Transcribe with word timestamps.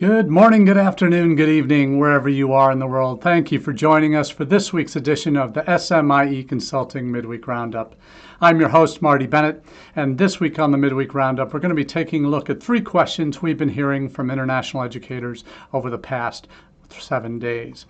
Good 0.00 0.30
morning, 0.30 0.64
good 0.64 0.78
afternoon, 0.78 1.36
good 1.36 1.50
evening, 1.50 1.98
wherever 1.98 2.30
you 2.30 2.54
are 2.54 2.72
in 2.72 2.78
the 2.78 2.86
world. 2.86 3.20
Thank 3.20 3.52
you 3.52 3.60
for 3.60 3.74
joining 3.74 4.16
us 4.16 4.30
for 4.30 4.46
this 4.46 4.72
week's 4.72 4.96
edition 4.96 5.36
of 5.36 5.52
the 5.52 5.60
SMIE 5.60 6.48
Consulting 6.48 7.12
Midweek 7.12 7.46
Roundup. 7.46 7.94
I'm 8.40 8.58
your 8.58 8.70
host, 8.70 9.02
Marty 9.02 9.26
Bennett, 9.26 9.62
and 9.94 10.16
this 10.16 10.40
week 10.40 10.58
on 10.58 10.70
the 10.70 10.78
Midweek 10.78 11.12
Roundup, 11.12 11.52
we're 11.52 11.60
going 11.60 11.68
to 11.68 11.74
be 11.74 11.84
taking 11.84 12.24
a 12.24 12.30
look 12.30 12.48
at 12.48 12.62
three 12.62 12.80
questions 12.80 13.42
we've 13.42 13.58
been 13.58 13.68
hearing 13.68 14.08
from 14.08 14.30
international 14.30 14.84
educators 14.84 15.44
over 15.74 15.90
the 15.90 15.98
past 15.98 16.48
seven 16.88 17.38
days. 17.38 17.84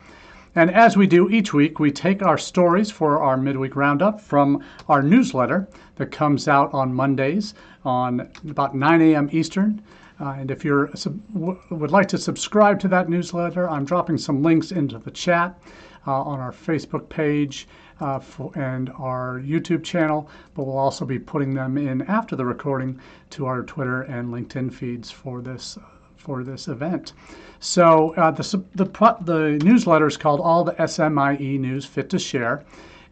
And 0.57 0.69
as 0.73 0.97
we 0.97 1.07
do 1.07 1.31
each 1.31 1.55
week, 1.55 1.79
we 1.79 1.93
take 1.93 2.25
our 2.25 2.39
stories 2.39 2.91
for 2.91 3.23
our 3.23 3.37
midweek 3.37 3.77
roundup 3.77 4.21
from 4.21 4.65
our 4.89 5.01
newsletter 5.01 5.69
that 5.95 6.11
comes 6.11 6.49
out 6.49 6.75
on 6.75 6.93
Mondays 6.93 7.55
on 7.85 8.29
about 8.49 8.75
9 8.75 9.01
a.m. 9.01 9.29
Eastern. 9.31 9.81
Uh, 10.21 10.37
and 10.39 10.51
if 10.51 10.65
you 10.65 10.89
would 11.35 11.91
like 11.91 12.09
to 12.09 12.19
subscribe 12.19 12.79
to 12.81 12.89
that 12.89 13.09
newsletter, 13.09 13.69
I'm 13.69 13.85
dropping 13.85 14.19
some 14.19 14.43
links 14.43 14.71
into 14.71 14.99
the 14.99 15.11
chat 15.11 15.59
uh, 16.07 16.23
on 16.23 16.39
our 16.41 16.53
Facebook 16.53 17.09
page 17.09 17.67
uh, 18.01 18.19
for, 18.19 18.53
and 18.59 18.91
our 18.99 19.41
YouTube 19.41 19.85
channel, 19.85 20.29
but 20.55 20.65
we'll 20.65 20.79
also 20.79 21.05
be 21.05 21.19
putting 21.19 21.55
them 21.55 21.79
in 21.79 22.03
after 22.03 22.37
the 22.37 22.45
recording 22.45 23.01
to 23.31 23.47
our 23.47 23.63
Twitter 23.63 24.03
and 24.03 24.29
LinkedIn 24.29 24.73
feeds 24.73 25.11
for 25.11 25.41
this 25.41 25.79
for 26.17 26.45
this 26.45 26.69
event. 26.69 27.15
So 27.61 28.15
uh, 28.17 28.31
the, 28.31 28.63
the, 28.75 28.85
the 29.23 29.59
newsletter 29.65 30.07
is 30.07 30.19
called 30.19 30.41
All 30.41 30.65
the 30.65 30.75
SMIE 30.75 31.59
News 31.59 31.87
Fit 31.87 32.11
to 32.11 32.19
Share. 32.19 32.63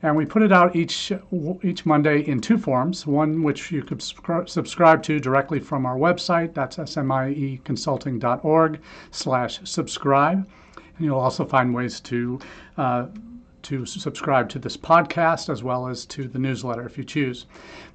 And 0.03 0.17
we 0.17 0.25
put 0.25 0.43
it 0.43 0.53
out 0.53 0.77
each 0.77 1.13
each 1.63 1.85
Monday 1.85 2.21
in 2.21 2.41
two 2.41 2.57
forms. 2.57 3.07
One 3.07 3.43
which 3.43 3.73
you 3.73 3.83
could 3.83 4.01
subscribe 4.01 5.03
to 5.03 5.19
directly 5.19 5.59
from 5.59 5.87
our 5.87 5.97
website. 5.97 6.55
That's 6.55 6.77
smieconsulting.org 6.77 8.81
slash 9.11 9.61
subscribe. 9.65 10.49
And 10.77 11.05
you'll 11.05 11.19
also 11.19 11.45
find 11.45 11.75
ways 11.75 11.99
to 12.01 12.39
uh, 12.77 13.07
to 13.63 13.85
subscribe 13.85 14.49
to 14.49 14.59
this 14.59 14.77
podcast 14.77 15.51
as 15.51 15.63
well 15.63 15.89
as 15.89 16.07
to 16.07 16.29
the 16.29 16.39
newsletter 16.39 16.87
if 16.87 16.97
you 16.97 17.05
choose. 17.05 17.47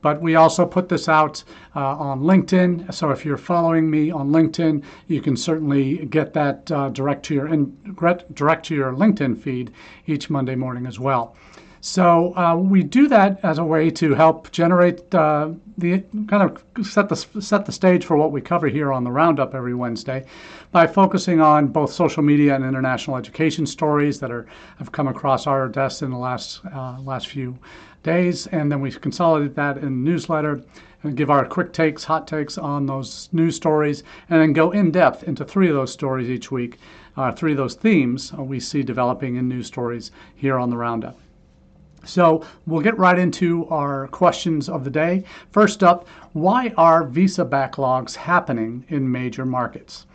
But 0.02 0.22
we 0.22 0.36
also 0.36 0.66
put 0.66 0.90
this 0.90 1.08
out 1.08 1.44
uh, 1.76 1.80
on 1.80 2.22
LinkedIn. 2.22 2.94
So 2.94 3.12
if 3.12 3.26
you're 3.26 3.38
following 3.38 3.90
me 3.90 4.12
on 4.12 4.30
LinkedIn, 4.30 4.84
you 5.08 5.22
can 5.22 5.38
certainly 5.38 6.06
get 6.08 6.34
that 6.34 6.70
uh, 6.72 6.90
direct 6.90 7.24
to 7.28 7.34
your 7.34 7.48
in, 7.48 7.76
direct 8.34 8.66
to 8.66 8.76
your 8.76 8.92
LinkedIn 8.92 9.42
feed 9.42 9.72
each 10.06 10.30
Monday 10.30 10.56
morning 10.56 10.86
as 10.86 11.00
well. 11.00 11.36
So 11.86 12.34
uh, 12.38 12.56
we 12.56 12.81
do 12.81 13.09
that 13.09 13.42
as 13.44 13.58
a 13.58 13.66
way 13.66 13.92
to 13.92 14.14
help 14.14 14.50
generate 14.53 15.14
uh, 15.14 15.50
the 15.78 16.02
kind 16.30 16.42
of 16.42 16.88
set 16.88 17.09
the 17.09 17.17
set 17.17 17.66
the 17.66 17.73
stage 17.73 18.06
for 18.06 18.16
what 18.16 18.31
we 18.31 18.40
cover 18.40 18.70
here 18.70 18.94
on 18.94 19.03
the 19.03 19.12
Roundup 19.12 19.53
every 19.53 19.73
Wednesday, 19.73 20.25
by 20.72 20.88
focusing 20.88 21.42
on 21.42 21.67
both 21.67 21.92
social 21.92 22.23
media 22.23 22.56
and 22.56 22.64
international 22.64 23.17
education 23.17 23.66
stories 23.66 24.22
that 24.22 24.31
are 24.31 24.45
have 24.78 24.94
come 24.94 25.09
across 25.09 25.45
our 25.45 25.67
desks 25.67 26.03
in 26.03 26.12
the 26.12 26.17
last 26.17 26.62
uh, 26.73 26.98
last 27.02 27.28
few 27.28 27.59
days, 28.02 28.47
and 28.47 28.72
then 28.72 28.80
we 28.80 28.90
consolidate 28.90 29.53
that 29.56 29.75
in 29.75 29.84
the 29.84 30.09
newsletter 30.09 30.64
and 31.03 31.18
give 31.18 31.30
our 31.30 31.45
quick 31.45 31.73
takes, 31.73 32.06
hot 32.06 32.25
takes 32.25 32.58
on 32.58 32.86
those 32.86 33.28
news 33.34 33.58
stories, 33.58 34.03
and 34.30 34.40
then 34.40 34.53
go 34.53 34.72
in 34.72 34.90
depth 34.90 35.23
into 35.23 35.44
three 35.44 35.68
of 35.68 35.75
those 35.75 35.92
stories 35.92 36.30
each 36.30 36.50
week, 36.50 36.78
uh, 37.18 37.30
three 37.34 37.52
of 37.52 37.58
those 37.58 37.75
themes 37.75 38.31
we 38.31 38.58
see 38.58 38.84
developing 38.84 39.36
in 39.36 39.50
news 39.50 39.68
stories 39.68 40.12
here 40.34 40.58
on 40.58 40.70
the 40.70 40.78
Roundup. 40.78 41.20
So 42.04 42.46
we'll 42.66 42.82
get 42.82 42.98
right 42.98 43.18
into 43.18 43.68
our 43.68 44.08
questions 44.09 44.70
of 44.70 44.84
the 44.84 44.90
day. 44.90 45.23
First 45.52 45.84
up, 45.84 46.08
why 46.34 46.73
are 46.78 47.03
visa 47.03 47.45
backlogs 47.45 48.16
happening 48.16 48.86
in 48.89 49.12
major 49.12 49.45
markets? 49.45 50.06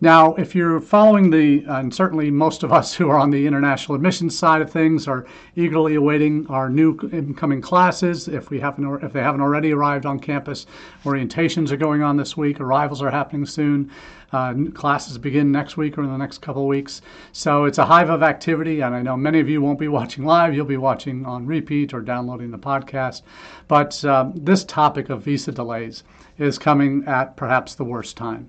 Now, 0.00 0.34
if 0.34 0.54
you're 0.54 0.80
following 0.80 1.30
the, 1.30 1.64
and 1.66 1.92
certainly 1.92 2.30
most 2.30 2.62
of 2.62 2.72
us 2.72 2.94
who 2.94 3.08
are 3.10 3.18
on 3.18 3.30
the 3.30 3.48
international 3.48 3.96
admissions 3.96 4.38
side 4.38 4.62
of 4.62 4.70
things 4.70 5.08
are 5.08 5.26
eagerly 5.56 5.96
awaiting 5.96 6.46
our 6.48 6.70
new 6.70 6.96
incoming 7.12 7.60
classes. 7.60 8.28
If 8.28 8.48
we 8.48 8.60
haven't, 8.60 9.02
if 9.02 9.12
they 9.12 9.22
haven't 9.22 9.40
already 9.40 9.72
arrived 9.72 10.06
on 10.06 10.20
campus, 10.20 10.66
orientations 11.02 11.72
are 11.72 11.76
going 11.76 12.02
on 12.02 12.16
this 12.16 12.36
week. 12.36 12.60
Arrivals 12.60 13.02
are 13.02 13.10
happening 13.10 13.44
soon. 13.44 13.90
Uh, 14.30 14.54
classes 14.74 15.16
begin 15.16 15.50
next 15.50 15.78
week 15.78 15.96
or 15.96 16.04
in 16.04 16.10
the 16.10 16.16
next 16.16 16.38
couple 16.42 16.62
of 16.62 16.68
weeks. 16.68 17.00
So 17.32 17.64
it's 17.64 17.78
a 17.78 17.86
hive 17.86 18.10
of 18.10 18.22
activity, 18.22 18.82
and 18.82 18.94
I 18.94 19.00
know 19.00 19.16
many 19.16 19.40
of 19.40 19.48
you 19.48 19.62
won't 19.62 19.78
be 19.78 19.88
watching 19.88 20.24
live. 20.24 20.54
You'll 20.54 20.66
be 20.66 20.76
watching 20.76 21.24
on 21.24 21.46
repeat 21.46 21.94
or 21.94 22.02
downloading 22.02 22.50
the 22.50 22.58
podcast. 22.58 23.22
But 23.68 24.04
uh, 24.04 24.30
this 24.34 24.64
topic 24.64 25.08
of 25.08 25.22
visa 25.22 25.50
delays 25.68 26.02
is 26.38 26.58
coming 26.58 27.04
at 27.06 27.36
perhaps 27.36 27.74
the 27.74 27.84
worst 27.84 28.16
time. 28.16 28.48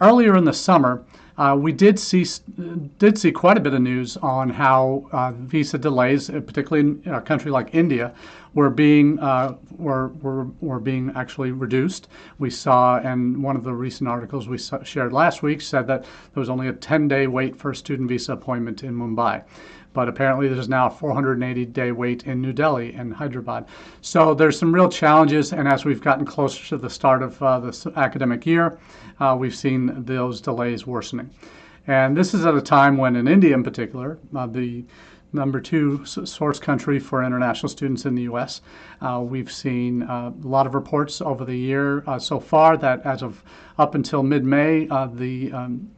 Earlier 0.00 0.36
in 0.36 0.44
the 0.44 0.52
summer, 0.52 1.04
uh, 1.38 1.56
we 1.58 1.72
did 1.72 1.98
see 1.98 2.26
did 2.98 3.16
see 3.18 3.32
quite 3.32 3.56
a 3.56 3.60
bit 3.60 3.72
of 3.72 3.80
news 3.80 4.18
on 4.18 4.50
how 4.50 5.08
uh, 5.12 5.32
visa 5.32 5.78
delays, 5.78 6.28
uh, 6.28 6.40
particularly 6.40 7.00
in 7.04 7.14
a 7.14 7.20
country 7.20 7.50
like 7.50 7.74
India, 7.74 8.12
were 8.52 8.68
being 8.68 9.18
uh, 9.20 9.54
were, 9.78 10.08
were 10.22 10.44
were 10.60 10.80
being 10.80 11.12
actually 11.14 11.50
reduced. 11.50 12.08
We 12.38 12.50
saw, 12.50 12.98
and 12.98 13.42
one 13.42 13.56
of 13.56 13.64
the 13.64 13.72
recent 13.72 14.08
articles 14.08 14.48
we 14.48 14.58
shared 14.58 15.12
last 15.14 15.42
week 15.42 15.62
said 15.62 15.86
that 15.86 16.02
there 16.02 16.40
was 16.40 16.50
only 16.50 16.68
a 16.68 16.74
10-day 16.74 17.26
wait 17.26 17.56
for 17.56 17.70
a 17.70 17.76
student 17.76 18.08
visa 18.08 18.32
appointment 18.32 18.82
in 18.82 18.94
Mumbai 18.94 19.42
but 19.92 20.08
apparently 20.08 20.48
there's 20.48 20.68
now 20.68 20.86
a 20.86 20.90
480 20.90 21.66
day 21.66 21.92
wait 21.92 22.24
in 22.24 22.40
New 22.40 22.52
Delhi 22.52 22.92
and 22.94 23.12
Hyderabad. 23.12 23.66
So 24.00 24.34
there's 24.34 24.58
some 24.58 24.74
real 24.74 24.88
challenges, 24.88 25.52
and 25.52 25.66
as 25.66 25.84
we've 25.84 26.00
gotten 26.00 26.24
closer 26.24 26.64
to 26.68 26.76
the 26.76 26.90
start 26.90 27.22
of 27.22 27.42
uh, 27.42 27.60
this 27.60 27.86
academic 27.86 28.46
year, 28.46 28.78
uh, 29.18 29.36
we've 29.38 29.54
seen 29.54 30.04
those 30.04 30.40
delays 30.40 30.86
worsening. 30.86 31.30
And 31.86 32.16
this 32.16 32.34
is 32.34 32.46
at 32.46 32.54
a 32.54 32.60
time 32.60 32.96
when, 32.96 33.16
in 33.16 33.26
India 33.26 33.54
in 33.54 33.64
particular, 33.64 34.18
uh, 34.34 34.46
the 34.46 34.84
number 35.32 35.60
two 35.60 36.04
source 36.04 36.58
country 36.58 36.98
for 36.98 37.24
international 37.24 37.68
students 37.68 38.04
in 38.04 38.14
the 38.14 38.22
U.S. 38.22 38.62
Uh, 39.00 39.20
we've 39.22 39.50
seen 39.50 40.02
uh, 40.02 40.32
a 40.42 40.46
lot 40.46 40.66
of 40.66 40.74
reports 40.74 41.20
over 41.20 41.44
the 41.44 41.54
year 41.56 42.02
uh, 42.06 42.18
so 42.18 42.40
far 42.40 42.76
that 42.76 43.04
as 43.06 43.22
of 43.22 43.42
up 43.78 43.94
until 43.94 44.22
mid-May, 44.22 44.88
uh, 44.88 45.06
the 45.06 45.52
um, 45.52 45.90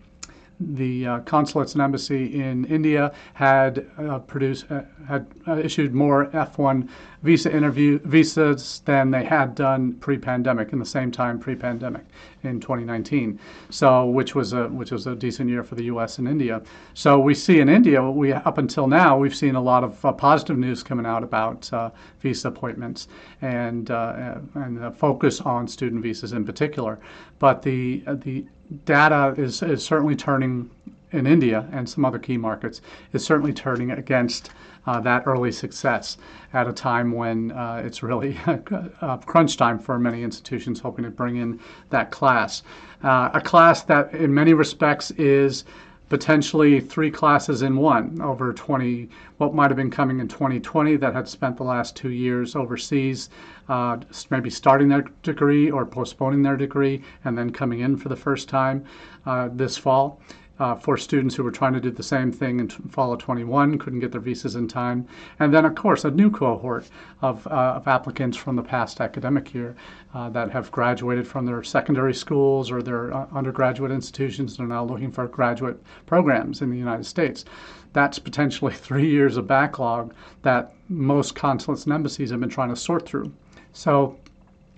the 0.75 1.07
uh, 1.07 1.19
consulates 1.21 1.75
and 1.75 1.83
embassy 1.83 2.41
in 2.41 2.65
India 2.67 3.13
had 3.35 3.87
uh, 3.99 4.19
produced 4.21 4.71
uh, 4.71 4.83
had 5.07 5.27
uh, 5.47 5.57
issued 5.57 5.95
more 5.95 6.27
F1 6.27 6.89
visa 7.23 7.55
interview 7.55 7.99
visas 8.05 8.83
than 8.85 9.11
they 9.11 9.25
had 9.25 9.55
done 9.55 9.93
pre-pandemic 9.95 10.73
in 10.73 10.79
the 10.79 10.85
same 10.85 11.11
time 11.11 11.39
pre-pandemic 11.39 12.05
in 12.43 12.61
2019. 12.61 13.39
So 13.71 14.07
which 14.07 14.35
was 14.35 14.53
a 14.53 14.69
which 14.69 14.91
was 14.91 15.07
a 15.07 15.15
decent 15.15 15.49
year 15.51 15.63
for 15.63 15.75
the 15.75 15.85
U.S. 15.85 16.19
and 16.19 16.29
India. 16.29 16.63
So 16.95 17.19
we 17.19 17.35
see 17.35 17.61
in 17.61 17.69
India 17.69 18.03
we 18.03 18.33
up 18.33 18.59
until 18.59 18.87
now 18.87 19.19
we've 19.19 19.37
seen 19.37 19.55
a 19.55 19.63
lot 19.63 19.85
of 19.85 20.05
uh, 20.05 20.13
positive 20.13 20.59
news 20.59 20.83
coming 20.83 21.07
out 21.07 21.23
about 21.23 21.73
uh, 21.73 21.91
visa 22.21 22.49
appointments 22.49 23.09
and 23.41 23.91
and 23.91 24.97
focus 24.97 25.41
on 25.41 25.69
student 25.69 26.03
visas 26.03 26.33
in 26.33 26.45
particular. 26.45 26.99
But 27.39 27.63
the 27.63 28.03
the 28.07 28.45
data 28.85 29.35
is, 29.37 29.63
is 29.63 29.85
certainly 29.85 30.17
turning 30.17 30.71
in 31.13 31.27
India 31.27 31.69
and 31.73 31.89
some 31.89 32.05
other 32.05 32.19
key 32.19 32.37
markets 32.37 32.81
is 33.13 33.25
certainly 33.25 33.53
turning 33.53 33.91
against 33.91 34.51
uh, 34.87 35.01
that 35.01 35.23
early 35.27 35.53
success 35.53 36.19
at 36.53 36.67
a 36.67 36.73
time 36.73 37.13
when 37.13 37.53
uh, 37.53 37.83
it's 37.85 38.03
really 38.03 38.37
crunch 39.27 39.57
time 39.57 39.79
for 39.79 39.99
many 39.99 40.23
institutions 40.23 40.81
hoping 40.81 41.05
to 41.05 41.11
bring 41.11 41.37
in 41.37 41.61
that 41.91 42.11
class. 42.11 42.63
Uh, 43.05 43.31
a 43.35 43.41
class 43.41 43.83
that, 43.83 44.13
in 44.15 44.33
many 44.33 44.55
respects, 44.55 45.11
is 45.13 45.65
potentially 46.13 46.79
three 46.79 47.11
classes 47.11 47.63
in 47.63 47.75
one 47.75 48.21
over 48.21 48.53
20 48.53 49.09
what 49.39 49.55
might 49.55 49.71
have 49.71 49.79
been 49.79 49.91
coming 49.91 50.21
in 50.21 50.29
2020 50.29 50.97
that 50.97 51.15
had 51.15 51.27
spent 51.27 51.57
the 51.57 51.63
last 51.63 51.97
two 51.97 52.11
years 52.11 52.55
overseas 52.55 53.31
uh, 53.71 53.97
maybe 54.29 54.51
starting 54.51 54.91
their 54.91 55.07
degree 55.23 55.71
or 55.71 55.87
postponing 55.87 56.43
their 56.43 56.55
degree 56.55 57.03
and 57.25 57.39
then 57.39 57.49
coming 57.51 57.81
in 57.81 57.97
for 57.97 58.11
the 58.11 58.17
first 58.17 58.47
time 58.47 58.85
uh, 59.25 59.49
this 59.55 59.79
fall 59.79 60.21
uh, 60.59 60.75
for 60.75 60.97
students 60.97 61.35
who 61.35 61.43
were 61.43 61.51
trying 61.51 61.73
to 61.73 61.81
do 61.81 61.91
the 61.91 62.03
same 62.03 62.31
thing 62.31 62.61
in 62.61 62.69
fall 62.69 63.13
of 63.13 63.19
21, 63.19 63.79
couldn't 63.79 64.01
get 64.01 64.13
their 64.13 64.21
visas 64.21 64.55
in 64.55 64.69
time. 64.69 65.07
And 65.39 65.53
then, 65.53 65.65
of 65.65 65.75
course, 65.75 66.05
a 66.05 66.11
new 66.11 66.31
cohort 66.31 66.89
of, 67.21 67.47
uh, 67.47 67.75
of 67.77 67.89
applicants 67.89 68.37
from 68.37 68.57
the 68.57 68.63
past 68.63 69.01
academic 69.01 69.55
year 69.55 69.75
uh, 70.15 70.29
that 70.31 70.51
have 70.51 70.71
graduated 70.71 71.27
from 71.27 71.47
their 71.47 71.63
secondary 71.63 72.15
schools 72.15 72.71
or 72.71 72.83
their 72.83 73.15
uh, 73.15 73.27
undergraduate 73.33 73.91
institutions 73.91 74.59
and 74.59 74.71
are 74.71 74.75
now 74.75 74.85
looking 74.85 75.11
for 75.11 75.27
graduate 75.27 75.83
programs 76.07 76.63
in 76.63 76.71
the 76.71 76.79
United 76.79 77.05
States. 77.05 77.45
That's 77.93 78.19
potentially 78.19 78.73
three 78.75 79.09
years 79.09 79.37
of 79.37 79.47
backlog 79.47 80.15
that 80.43 80.75
most 80.89 81.35
consulates 81.35 81.85
and 81.85 81.93
embassies 81.93 82.31
have 82.31 82.41
been 82.41 82.49
trying 82.49 82.71
to 82.71 82.77
sort 82.77 83.07
through. 83.07 83.33
So 83.73 84.19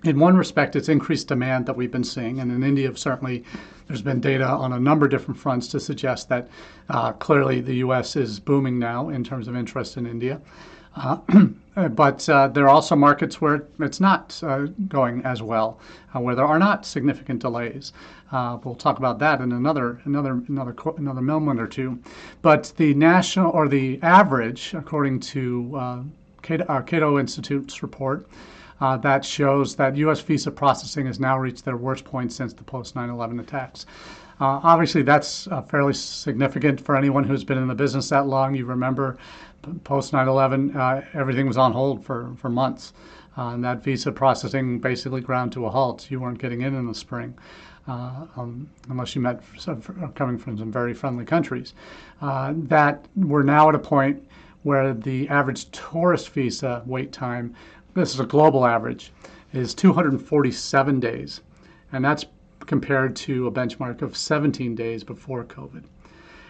in 0.05 0.19
one 0.19 0.37
respect, 0.37 0.75
it's 0.75 0.89
increased 0.89 1.27
demand 1.27 1.65
that 1.65 1.75
we've 1.75 1.91
been 1.91 2.03
seeing. 2.03 2.39
And 2.39 2.51
in 2.51 2.63
India, 2.63 2.95
certainly, 2.95 3.43
there's 3.87 4.01
been 4.01 4.19
data 4.19 4.45
on 4.45 4.73
a 4.73 4.79
number 4.79 5.05
of 5.05 5.11
different 5.11 5.39
fronts 5.39 5.67
to 5.69 5.79
suggest 5.79 6.29
that 6.29 6.49
uh, 6.89 7.13
clearly 7.13 7.61
the 7.61 7.75
U.S. 7.75 8.15
is 8.15 8.39
booming 8.39 8.77
now 8.79 9.09
in 9.09 9.23
terms 9.23 9.47
of 9.47 9.55
interest 9.55 9.97
in 9.97 10.05
India. 10.05 10.39
Uh, 10.95 11.17
uh, 11.75 11.87
but 11.89 12.27
uh, 12.29 12.47
there 12.47 12.65
are 12.65 12.69
also 12.69 12.95
markets 12.95 13.41
where 13.41 13.67
it's 13.79 13.99
not 13.99 14.39
uh, 14.43 14.67
going 14.87 15.21
as 15.25 15.41
well, 15.41 15.79
uh, 16.15 16.19
where 16.19 16.35
there 16.35 16.45
are 16.45 16.59
not 16.59 16.85
significant 16.85 17.41
delays. 17.41 17.91
We'll 18.31 18.75
talk 18.75 18.97
about 18.97 19.19
that 19.19 19.39
in 19.39 19.53
another 19.53 20.01
another 20.03 20.41
another 20.49 20.75
another 20.97 21.21
moment 21.21 21.59
or 21.59 21.67
two. 21.67 21.99
But 22.41 22.73
the 22.75 22.93
national 22.93 23.51
or 23.51 23.69
the 23.69 23.97
average, 24.01 24.73
according 24.73 25.21
to 25.21 26.05
Cato, 26.41 26.81
Cato 26.81 27.17
Institute's 27.17 27.81
report, 27.81 28.27
uh, 28.81 28.97
that 28.97 29.23
shows 29.23 29.75
that 29.75 29.95
U.S. 29.97 30.19
visa 30.19 30.51
processing 30.51 31.05
has 31.05 31.19
now 31.19 31.39
reached 31.39 31.65
their 31.65 31.77
worst 31.77 32.03
point 32.03 32.31
since 32.33 32.53
the 32.53 32.63
post 32.63 32.95
9 32.95 33.09
11 33.09 33.39
attacks. 33.39 33.85
Uh, 34.41 34.59
obviously, 34.63 35.01
that's 35.01 35.47
uh, 35.47 35.61
fairly 35.61 35.93
significant 35.93 36.81
for 36.81 36.97
anyone 36.97 37.23
who's 37.23 37.43
been 37.43 37.57
in 37.57 37.67
the 37.67 37.75
business 37.75 38.09
that 38.09 38.27
long. 38.27 38.53
You 38.53 38.65
remember 38.65 39.17
post 39.83 40.11
9 40.11 40.27
11, 40.27 40.75
uh, 40.75 41.05
everything 41.13 41.47
was 41.47 41.57
on 41.57 41.71
hold 41.71 42.03
for, 42.03 42.33
for 42.37 42.49
months. 42.49 42.93
Uh, 43.37 43.49
and 43.49 43.63
that 43.63 43.83
visa 43.83 44.11
processing 44.11 44.79
basically 44.79 45.21
ground 45.21 45.51
to 45.53 45.65
a 45.65 45.69
halt. 45.69 46.09
You 46.09 46.19
weren't 46.19 46.39
getting 46.39 46.61
in 46.61 46.75
in 46.75 46.87
the 46.87 46.95
spring. 46.95 47.33
Uh, 47.87 48.25
um, 48.35 48.67
unless 48.89 49.15
you 49.15 49.21
met 49.21 49.43
some, 49.57 49.79
coming 50.15 50.37
from 50.37 50.57
some 50.57 50.71
very 50.71 50.93
friendly 50.93 51.23
countries. 51.23 51.73
that 52.21 53.05
we're 53.15 53.43
now 53.43 53.69
at 53.69 53.75
a 53.75 53.79
point 53.79 54.25
where 54.65 54.95
the 54.95 55.29
average 55.29 55.69
tourist 55.69 56.29
visa 56.29 56.81
wait 56.87 57.11
time 57.11 57.53
this 57.95 58.13
is 58.13 58.19
a 58.19 58.25
global 58.25 58.65
average, 58.65 59.11
is 59.53 59.73
247 59.73 60.99
days. 60.99 61.41
And 61.91 62.03
that's 62.03 62.25
compared 62.65 63.15
to 63.15 63.47
a 63.47 63.51
benchmark 63.51 64.01
of 64.01 64.15
17 64.15 64.75
days 64.75 65.03
before 65.03 65.43
COVID. 65.45 65.83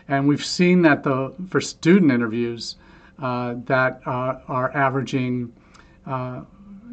And 0.08 0.28
we've 0.28 0.44
seen 0.44 0.82
that 0.84 1.04
the 1.04 1.34
for 1.50 1.62
student 1.62 2.12
interviews 2.12 2.76
uh, 3.20 3.56
that 3.66 4.02
uh, 4.06 4.40
are 4.48 4.76
averaging 4.76 5.54
uh, 6.06 6.42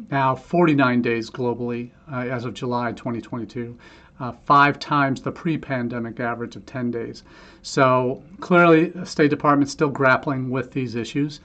now 0.09 0.35
49 0.35 1.01
days 1.01 1.29
globally 1.29 1.91
uh, 2.11 2.17
as 2.17 2.45
of 2.45 2.53
July 2.53 2.91
2022, 2.91 3.77
uh, 4.19 4.31
five 4.45 4.79
times 4.79 5.21
the 5.21 5.31
pre-pandemic 5.31 6.19
average 6.19 6.55
of 6.55 6.65
10 6.65 6.91
days. 6.91 7.23
So 7.61 8.23
clearly, 8.39 8.89
the 8.89 9.05
State 9.05 9.29
Department's 9.29 9.73
still 9.73 9.89
grappling 9.89 10.49
with 10.49 10.71
these 10.71 10.95
issues. 10.95 11.39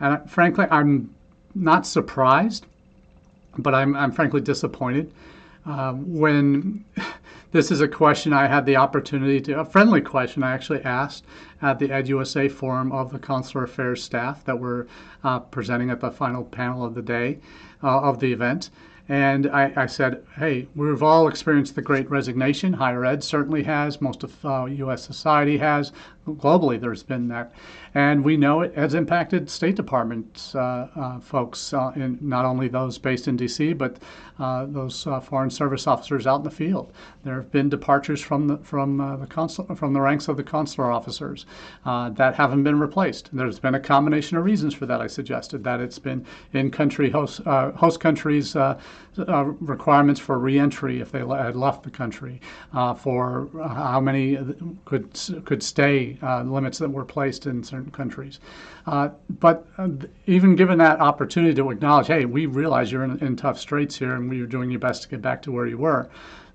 And 0.00 0.28
frankly, 0.30 0.66
I'm 0.70 1.14
not 1.54 1.86
surprised, 1.86 2.66
but 3.58 3.74
I'm, 3.74 3.96
I'm 3.96 4.12
frankly 4.12 4.40
disappointed. 4.40 5.12
Uh, 5.66 5.92
when 5.92 6.84
this 7.52 7.70
is 7.70 7.80
a 7.80 7.88
question 7.88 8.32
I 8.32 8.46
had 8.46 8.66
the 8.66 8.76
opportunity 8.76 9.40
to, 9.42 9.60
a 9.60 9.64
friendly 9.64 10.00
question 10.00 10.42
I 10.42 10.52
actually 10.52 10.82
asked 10.82 11.24
at 11.62 11.78
the 11.78 11.88
EdUSA 11.88 12.50
forum 12.50 12.92
of 12.92 13.12
the 13.12 13.18
consular 13.18 13.64
affairs 13.64 14.02
staff 14.02 14.44
that 14.44 14.58
were 14.58 14.86
uh, 15.22 15.38
presenting 15.38 15.90
at 15.90 16.00
the 16.00 16.10
final 16.10 16.44
panel 16.44 16.84
of 16.84 16.94
the 16.94 17.02
day 17.02 17.38
uh, 17.82 18.00
of 18.00 18.20
the 18.20 18.32
event. 18.32 18.70
And 19.08 19.48
I, 19.48 19.70
I, 19.76 19.86
said, 19.86 20.24
hey, 20.36 20.66
we've 20.74 21.02
all 21.02 21.28
experienced 21.28 21.74
the 21.74 21.82
great 21.82 22.10
resignation. 22.10 22.72
Higher 22.72 23.04
ed 23.04 23.22
certainly 23.22 23.62
has. 23.64 24.00
Most 24.00 24.24
of 24.24 24.44
uh, 24.44 24.64
U.S. 24.64 25.04
society 25.04 25.58
has. 25.58 25.92
Globally, 26.26 26.80
there's 26.80 27.02
been 27.02 27.28
that. 27.28 27.52
And 27.94 28.24
we 28.24 28.36
know 28.36 28.62
it 28.62 28.74
has 28.74 28.94
impacted 28.94 29.48
State 29.48 29.76
Department 29.76 30.52
uh, 30.54 30.88
uh, 30.96 31.20
folks, 31.20 31.72
uh, 31.72 31.92
in, 31.94 32.18
not 32.20 32.44
only 32.44 32.66
those 32.66 32.98
based 32.98 33.28
in 33.28 33.36
D.C., 33.36 33.72
but 33.74 33.98
uh, 34.40 34.66
those 34.66 35.06
uh, 35.06 35.20
Foreign 35.20 35.50
Service 35.50 35.86
officers 35.86 36.26
out 36.26 36.38
in 36.38 36.42
the 36.42 36.50
field. 36.50 36.92
There 37.22 37.36
have 37.36 37.52
been 37.52 37.68
departures 37.68 38.20
from 38.20 38.48
the 38.48 38.56
from 38.58 38.96
the 39.20 39.26
consul, 39.28 39.64
from 39.76 39.92
the 39.92 40.00
ranks 40.00 40.26
of 40.26 40.36
the 40.36 40.42
consular 40.42 40.90
officers 40.90 41.46
that 41.84 42.34
haven't 42.34 42.64
been 42.64 42.80
replaced. 42.80 43.30
There's 43.32 43.60
been 43.60 43.76
a 43.76 43.80
combination 43.80 44.36
of 44.36 44.44
reasons 44.44 44.74
for 44.74 44.86
that. 44.86 45.00
I 45.00 45.06
suggested 45.06 45.62
that 45.64 45.80
it's 45.80 46.00
been 46.00 46.26
in 46.52 46.72
country 46.72 47.10
host 47.10 47.42
host 47.44 48.00
countries 48.00 48.56
requirements 49.16 50.20
for 50.20 50.38
reentry 50.40 51.00
if 51.00 51.12
they 51.12 51.20
had 51.20 51.54
left 51.54 51.84
the 51.84 51.90
country, 51.90 52.40
for 52.96 53.48
how 53.68 54.00
many 54.00 54.36
could 54.84 55.08
could 55.44 55.62
stay, 55.62 56.13
limits 56.42 56.78
that 56.78 56.90
were 56.90 57.04
placed 57.04 57.46
in 57.46 57.62
certain 57.62 57.90
countries. 57.90 58.40
Uh, 58.86 59.08
but 59.40 59.66
uh, 59.78 59.88
even 60.26 60.56
given 60.56 60.78
that 60.78 61.00
opportunity 61.00 61.54
to 61.54 61.70
acknowledge, 61.70 62.06
hey, 62.06 62.24
we 62.24 62.46
realize 62.46 62.92
you're 62.92 63.04
in, 63.04 63.18
in, 63.20 63.36
tough 63.36 63.58
straits 63.58 63.98
here 63.98 64.14
and 64.14 64.32
you're 64.34 64.46
doing 64.46 64.70
your 64.70 64.80
best 64.80 65.02
to 65.02 65.08
get 65.08 65.22
back 65.22 65.40
to 65.42 65.52
where 65.52 65.66
you 65.66 65.78
were, 65.78 66.08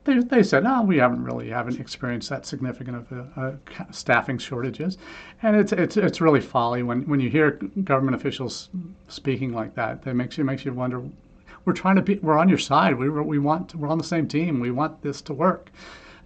they, 0.06 0.20
they 0.20 0.44
said, 0.44 0.64
no, 0.64 0.82
we 0.82 0.98
haven't 0.98 1.24
really 1.24 1.50
haven't 1.50 1.80
experienced 1.80 2.30
that 2.30 2.46
significant 2.46 2.98
of 2.98 3.12
a, 3.12 3.60
staffing 3.92 4.38
shortages. 4.38 4.98
And 5.44 5.56
it's, 5.56 5.72
it's, 5.72 5.98
it's 5.98 6.22
really 6.22 6.42
folly 6.42 6.84
when, 6.84 7.02
when 7.04 7.20
you 7.20 7.30
hear 7.30 7.52
government 7.84 8.16
officials 8.16 8.70
speaking 9.08 9.54
like 9.54 9.76
that. 9.76 10.02
That 10.04 10.16
makes 10.16 10.38
you, 10.38 10.44
makes 10.44 10.66
you 10.66 10.74
wonder, 10.74 11.04
we're 11.66 11.74
trying 11.74 11.98
to 11.98 12.02
be, 12.02 12.16
we're 12.16 12.38
on 12.38 12.50
your 12.50 12.58
side. 12.58 12.96
We, 12.98 13.10
we 13.10 13.40
want, 13.40 13.76
we're 13.76 13.90
on 13.90 13.98
the 13.98 14.04
same 14.04 14.28
team. 14.28 14.60
We 14.60 14.72
want 14.72 15.02
this 15.02 15.22
to 15.24 15.34
work. 15.34 15.70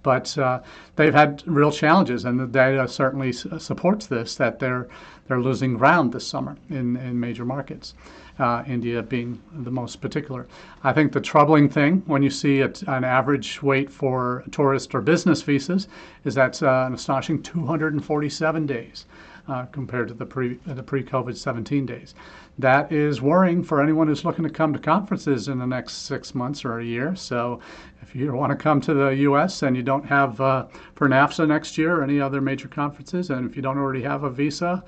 But 0.03 0.37
uh, 0.37 0.61
they've 0.95 1.13
had 1.13 1.43
real 1.45 1.71
challenges, 1.71 2.25
and 2.25 2.39
the 2.39 2.45
data 2.45 2.87
certainly 2.87 3.31
supports 3.31 4.05
this 4.07 4.35
that 4.35 4.59
they're 4.59 4.87
they're 5.27 5.39
losing 5.39 5.75
ground 5.75 6.11
this 6.11 6.27
summer 6.27 6.57
in, 6.69 6.97
in 6.97 7.17
major 7.19 7.45
markets. 7.45 7.93
Uh, 8.39 8.63
India 8.65 9.01
being 9.03 9.39
the 9.59 9.69
most 9.69 10.01
particular. 10.01 10.47
I 10.83 10.91
think 10.91 11.11
the 11.11 11.21
troubling 11.21 11.69
thing 11.69 12.01
when 12.07 12.23
you 12.23 12.31
see 12.31 12.61
an 12.61 13.03
average 13.03 13.61
wait 13.61 13.91
for 13.91 14.43
tourist 14.51 14.95
or 14.95 15.01
business 15.01 15.43
visas 15.43 15.87
is 16.25 16.33
that's 16.33 16.63
uh, 16.63 16.85
an 16.87 16.95
astonishing 16.95 17.43
247 17.43 18.65
days 18.65 19.05
uh, 19.47 19.65
compared 19.67 20.07
to 20.07 20.13
the 20.13 20.25
pre 20.25 20.55
the 20.65 20.81
pre-COVID 20.81 21.37
17 21.37 21.85
days. 21.85 22.15
That 22.59 22.91
is 22.91 23.21
worrying 23.21 23.63
for 23.63 23.81
anyone 23.81 24.07
who's 24.07 24.23
looking 24.23 24.43
to 24.43 24.49
come 24.49 24.73
to 24.73 24.79
conferences 24.79 25.47
in 25.47 25.57
the 25.57 25.65
next 25.65 26.05
six 26.05 26.35
months 26.35 26.63
or 26.63 26.79
a 26.79 26.85
year. 26.85 27.15
So, 27.15 27.59
if 28.01 28.13
you 28.13 28.31
want 28.33 28.51
to 28.51 28.55
come 28.55 28.79
to 28.81 28.93
the 28.93 29.09
U.S. 29.09 29.63
and 29.63 29.75
you 29.75 29.81
don't 29.81 30.05
have 30.05 30.39
uh, 30.39 30.67
for 30.93 31.09
NAFSA 31.09 31.47
next 31.47 31.77
year 31.79 31.97
or 31.97 32.03
any 32.03 32.21
other 32.21 32.41
major 32.41 32.67
conferences, 32.67 33.31
and 33.31 33.49
if 33.49 33.55
you 33.55 33.63
don't 33.63 33.77
already 33.77 34.03
have 34.03 34.23
a 34.23 34.29
visa, 34.29 34.83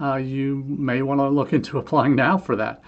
uh, 0.00 0.16
you 0.16 0.64
may 0.66 1.02
want 1.02 1.20
to 1.20 1.28
look 1.28 1.52
into 1.52 1.78
applying 1.82 2.16
now 2.16 2.36
for 2.36 2.56
that. 2.56 2.82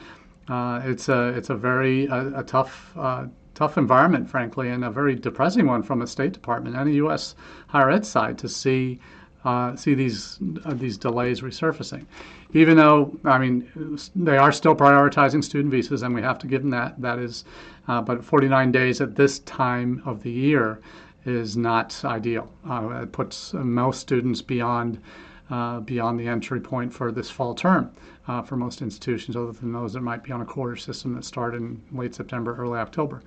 Uh, 0.49 0.81
it's 0.85 1.09
a 1.09 1.29
it's 1.29 1.51
a 1.51 1.55
very 1.55 2.07
a, 2.07 2.41
a 2.41 2.43
tough 2.43 2.93
uh, 2.97 3.27
tough 3.55 3.79
environment, 3.79 4.29
frankly, 4.29 4.71
and 4.71 4.85
a 4.85 4.91
very 4.91 5.15
depressing 5.15 5.67
one 5.67 5.83
from 5.83 5.99
the 6.01 6.07
State 6.07 6.33
Department 6.33 6.77
and 6.77 6.89
the 6.89 6.95
U.S. 6.95 7.35
higher 7.69 7.91
ed 7.91 8.05
side 8.05 8.39
to 8.39 8.49
see 8.49 9.01
uh, 9.47 9.77
see 9.77 9.95
these 9.95 10.39
uh, 10.65 10.75
these 10.75 10.99
delays 10.99 11.41
resurfacing. 11.41 12.05
Even 12.53 12.77
though 12.77 13.17
I 13.25 13.39
mean 13.39 13.99
they 14.17 14.37
are 14.37 14.51
still 14.51 14.75
prioritizing 14.75 15.43
student 15.43 15.71
visas, 15.71 16.03
and 16.03 16.15
we 16.15 16.21
have 16.21 16.39
to 16.41 16.49
give 16.49 16.63
them 16.63 16.71
that. 16.73 17.01
That 17.01 17.21
is, 17.21 17.45
uh, 17.87 18.03
but 18.03 18.25
49 18.25 18.73
days 18.73 19.01
at 19.01 19.15
this 19.15 19.39
time 19.41 20.03
of 20.05 20.23
the 20.23 20.31
year 20.31 20.81
is 21.25 21.57
not 21.57 22.05
ideal. 22.05 22.51
Uh, 22.69 23.03
it 23.03 23.13
puts 23.13 23.55
most 23.55 24.01
students 24.01 24.43
beyond 24.43 25.01
uh, 25.49 25.79
beyond 25.81 26.19
the 26.19 26.27
entry 26.27 26.61
point 26.61 26.93
for 26.93 27.13
this 27.13 27.31
fall 27.31 27.55
term. 27.55 27.91
Uh, 28.27 28.43
for 28.43 28.57
most 28.57 28.83
institutions, 28.83 29.37
other 29.37 29.53
than 29.53 29.73
those 29.73 29.93
that 29.93 30.01
might 30.01 30.25
be 30.25 30.33
on 30.33 30.41
a 30.41 30.45
quarter 30.45 30.75
system 30.75 31.15
that 31.15 31.25
start 31.25 31.55
in 31.55 31.81
late 31.93 32.13
September, 32.13 32.57
early 32.57 32.77
October. 32.77 33.23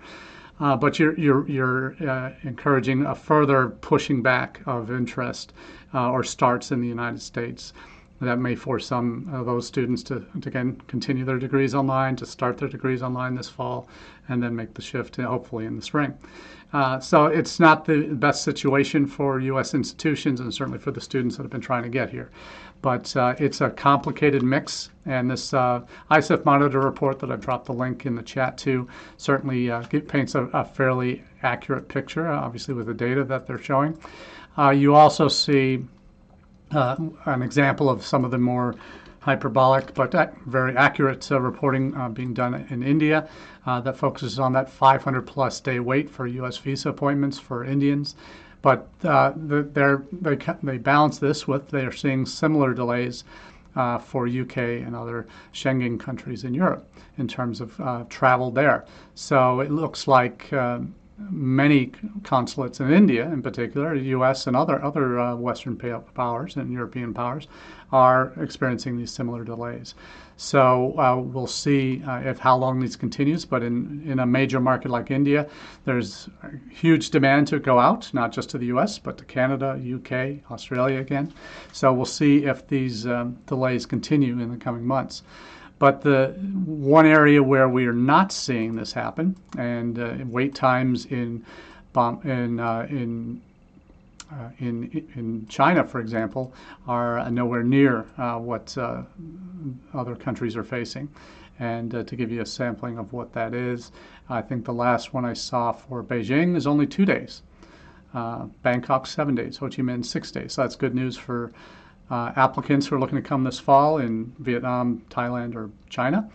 Uh, 0.59 0.75
but 0.75 0.99
you're, 0.99 1.17
you're, 1.17 1.47
you're 1.47 2.09
uh, 2.09 2.33
encouraging 2.43 3.05
a 3.05 3.15
further 3.15 3.69
pushing 3.69 4.21
back 4.21 4.59
of 4.65 4.91
interest 4.91 5.53
uh, 5.93 6.11
or 6.11 6.23
starts 6.23 6.71
in 6.71 6.81
the 6.81 6.87
United 6.87 7.21
States. 7.21 7.73
That 8.21 8.37
may 8.37 8.55
force 8.55 8.85
some 8.85 9.29
of 9.31 9.45
those 9.45 9.65
students 9.65 10.03
to, 10.03 10.25
to, 10.41 10.49
again 10.49 10.81
continue 10.87 11.23
their 11.23 11.39
degrees 11.39 11.73
online, 11.73 12.17
to 12.17 12.25
start 12.25 12.57
their 12.57 12.67
degrees 12.67 13.01
online 13.01 13.35
this 13.35 13.47
fall, 13.47 13.87
and 14.27 14.43
then 14.43 14.55
make 14.55 14.73
the 14.73 14.81
shift 14.81 15.13
to, 15.15 15.27
hopefully 15.27 15.65
in 15.65 15.77
the 15.77 15.81
spring. 15.81 16.13
Uh, 16.71 16.99
so 16.99 17.25
it's 17.25 17.59
not 17.59 17.85
the 17.85 18.01
best 18.13 18.43
situation 18.43 19.07
for 19.07 19.39
U.S. 19.39 19.73
institutions 19.73 20.39
and 20.39 20.53
certainly 20.53 20.77
for 20.77 20.91
the 20.91 21.01
students 21.01 21.35
that 21.37 21.43
have 21.43 21.51
been 21.51 21.61
trying 21.61 21.83
to 21.83 21.89
get 21.89 22.09
here. 22.09 22.29
But 22.81 23.15
uh, 23.15 23.35
it's 23.39 23.59
a 23.61 23.71
complicated 23.71 24.43
mix, 24.43 24.89
and 25.05 25.29
this 25.29 25.53
uh, 25.53 25.81
ICEF 26.11 26.45
Monitor 26.45 26.79
report 26.79 27.19
that 27.19 27.31
I've 27.31 27.41
dropped 27.41 27.65
the 27.65 27.73
link 27.73 28.05
in 28.05 28.15
the 28.15 28.21
chat 28.21 28.57
to 28.59 28.87
certainly 29.17 29.69
uh, 29.69 29.83
paints 30.07 30.35
a, 30.35 30.43
a, 30.53 30.63
fairly 30.63 31.23
accurate 31.43 31.87
picture, 31.89 32.27
obviously 32.27 32.73
with 32.73 32.85
the 32.85 32.93
data 32.93 33.23
that 33.25 33.47
they're 33.47 33.61
showing. 33.61 33.97
Uh, 34.59 34.71
you 34.71 34.93
also 34.93 35.29
see 35.29 35.85
uh, 36.71 36.97
an 37.25 37.41
example 37.41 37.89
of 37.89 38.05
some 38.05 38.25
of 38.25 38.31
the 38.31 38.37
more 38.37 38.75
hyperbolic 39.21 39.93
but 39.93 40.11
very 40.47 40.75
accurate 40.75 41.31
uh, 41.31 41.39
reporting 41.39 41.95
uh, 41.95 42.09
being 42.09 42.33
done 42.33 42.65
in 42.69 42.83
India 42.83 43.29
uh, 43.65 43.79
that 43.79 43.95
focuses 43.95 44.37
on 44.37 44.51
that 44.51 44.69
500 44.69 45.21
plus 45.21 45.61
day 45.61 45.79
wait 45.79 46.09
for 46.09 46.27
U.S. 46.27 46.57
visa 46.57 46.89
appointments 46.89 47.39
for 47.39 47.63
Indians. 47.63 48.15
But 48.61 48.89
uh, 49.05 49.31
they 49.37 49.95
they 50.61 50.77
balance 50.77 51.19
this 51.19 51.47
with 51.47 51.69
they 51.69 51.85
are 51.85 51.93
seeing 51.93 52.25
similar 52.25 52.73
delays 52.73 53.23
uh, 53.77 53.97
for 53.97 54.27
UK 54.27 54.57
and 54.57 54.93
other 54.93 55.25
Schengen 55.53 55.97
countries 55.97 56.43
in 56.43 56.53
Europe 56.53 56.85
in 57.17 57.29
terms 57.29 57.61
of 57.61 57.79
uh, 57.79 58.03
travel 58.09 58.51
there. 58.51 58.83
So 59.15 59.61
it 59.61 59.71
looks 59.71 60.07
like 60.07 60.51
many 61.29 61.91
consulates 62.23 62.79
in 62.79 62.91
India, 62.91 63.25
in 63.25 63.41
particular, 63.41 63.97
the 63.97 64.05
U.S. 64.17 64.47
and 64.47 64.55
other 64.55 64.81
other 64.83 65.19
uh, 65.19 65.35
Western 65.35 65.75
powers 65.77 66.55
and 66.55 66.71
European 66.71 67.13
powers, 67.13 67.47
are 67.91 68.33
experiencing 68.39 68.97
these 68.97 69.11
similar 69.11 69.43
delays. 69.43 69.95
So 70.37 70.97
uh, 70.97 71.17
we'll 71.17 71.47
see 71.47 72.01
uh, 72.03 72.19
if 72.19 72.39
how 72.39 72.55
long 72.55 72.79
this 72.79 72.95
continues. 72.95 73.43
But 73.43 73.61
in, 73.61 74.03
in 74.05 74.19
a 74.19 74.25
major 74.25 74.59
market 74.61 74.89
like 74.89 75.11
India, 75.11 75.49
there's 75.83 76.29
huge 76.69 77.09
demand 77.09 77.47
to 77.47 77.59
go 77.59 77.77
out, 77.79 78.13
not 78.13 78.31
just 78.31 78.49
to 78.51 78.57
the 78.57 78.67
U.S. 78.67 78.99
but 78.99 79.17
to 79.17 79.25
Canada, 79.25 79.77
UK, 79.95 80.49
Australia 80.51 80.99
again. 80.99 81.33
So 81.73 81.91
we'll 81.91 82.05
see 82.05 82.45
if 82.45 82.67
these 82.67 83.05
um, 83.05 83.37
delays 83.47 83.85
continue 83.85 84.39
in 84.39 84.49
the 84.49 84.57
coming 84.57 84.85
months. 84.85 85.23
But 85.79 86.01
the 86.01 86.35
one 86.65 87.05
area 87.05 87.41
where 87.41 87.69
we 87.69 87.85
are 87.87 87.93
not 87.93 88.33
seeing 88.33 88.75
this 88.75 88.91
happen, 88.91 89.37
and 89.57 89.97
uh, 89.97 90.15
wait 90.25 90.53
times 90.53 91.05
in 91.05 91.45
in 92.23 92.59
uh, 92.59 92.87
in 92.89 93.41
uh, 94.31 94.49
in 94.59 95.07
in 95.15 95.47
China, 95.47 95.83
for 95.85 96.01
example, 96.01 96.53
are 96.85 97.31
nowhere 97.31 97.63
near 97.63 98.05
uh, 98.17 98.37
what 98.37 98.77
uh, 98.77 99.03
other 99.93 100.15
countries 100.15 100.57
are 100.57 100.65
facing. 100.65 101.09
And 101.59 101.95
uh, 101.95 102.03
to 102.03 102.15
give 102.15 102.31
you 102.31 102.41
a 102.41 102.45
sampling 102.45 102.97
of 102.97 103.11
what 103.11 103.33
that 103.33 103.53
is, 103.53 103.91
I 104.29 104.41
think 104.41 104.65
the 104.65 104.73
last 104.73 105.13
one 105.13 105.25
I 105.25 105.33
saw 105.33 105.71
for 105.71 106.03
Beijing 106.03 106.55
is 106.55 106.67
only 106.67 106.87
two 106.87 107.05
days. 107.05 107.41
Bangkok 108.63 109.07
seven 109.07 109.35
days, 109.35 109.57
Ho 109.57 109.67
Chi 109.67 109.81
Minh 109.81 110.05
six 110.05 110.31
days. 110.31 110.53
So 110.53 110.61
that's 110.61 110.75
good 110.75 110.95
news 110.95 111.17
for 111.17 111.51
uh, 112.09 112.31
applicants 112.35 112.87
who 112.87 112.95
are 112.95 112.99
looking 112.99 113.21
to 113.21 113.27
come 113.27 113.43
this 113.43 113.59
fall 113.59 113.97
in 113.97 114.33
Vietnam, 114.39 115.01
Thailand, 115.09 115.55
or 115.55 115.69
China. 115.89 116.29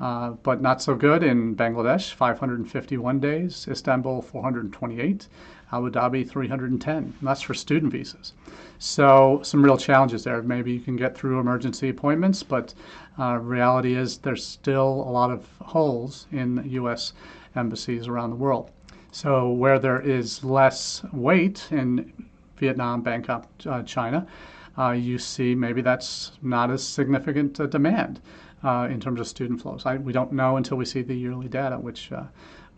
Uh, 0.00 0.30
but 0.42 0.62
not 0.62 0.80
so 0.80 0.94
good 0.94 1.22
in 1.22 1.54
Bangladesh, 1.54 2.14
551 2.14 3.20
days, 3.20 3.68
Istanbul, 3.68 4.22
428, 4.22 5.28
Abu 5.72 5.90
Dhabi, 5.90 6.26
310. 6.26 6.96
And 6.96 7.14
that's 7.20 7.42
for 7.42 7.52
student 7.52 7.92
visas. 7.92 8.32
So, 8.78 9.40
some 9.42 9.62
real 9.62 9.76
challenges 9.76 10.24
there. 10.24 10.42
Maybe 10.42 10.72
you 10.72 10.80
can 10.80 10.96
get 10.96 11.14
through 11.14 11.38
emergency 11.38 11.90
appointments, 11.90 12.42
but 12.42 12.72
uh, 13.18 13.36
reality 13.42 13.94
is 13.94 14.16
there's 14.16 14.44
still 14.44 15.04
a 15.06 15.10
lot 15.10 15.30
of 15.30 15.46
holes 15.60 16.26
in 16.32 16.64
U.S. 16.70 17.12
embassies 17.54 18.08
around 18.08 18.30
the 18.30 18.36
world. 18.36 18.70
So, 19.12 19.50
where 19.50 19.78
there 19.78 20.00
is 20.00 20.42
less 20.42 21.04
wait 21.12 21.68
in 21.70 22.10
Vietnam, 22.56 23.02
Bangkok, 23.02 23.46
uh, 23.66 23.82
China, 23.82 24.26
uh, 24.78 24.90
you 24.90 25.18
see 25.18 25.54
maybe 25.54 25.82
that's 25.82 26.32
not 26.42 26.70
as 26.70 26.86
significant 26.86 27.58
a 27.60 27.66
demand 27.66 28.20
uh, 28.62 28.88
in 28.90 29.00
terms 29.00 29.20
of 29.20 29.26
student 29.26 29.60
flows. 29.60 29.86
I, 29.86 29.96
we 29.96 30.12
don't 30.12 30.32
know 30.32 30.56
until 30.56 30.76
we 30.76 30.84
see 30.84 31.02
the 31.02 31.14
yearly 31.14 31.48
data, 31.48 31.78
which 31.78 32.12
uh, 32.12 32.24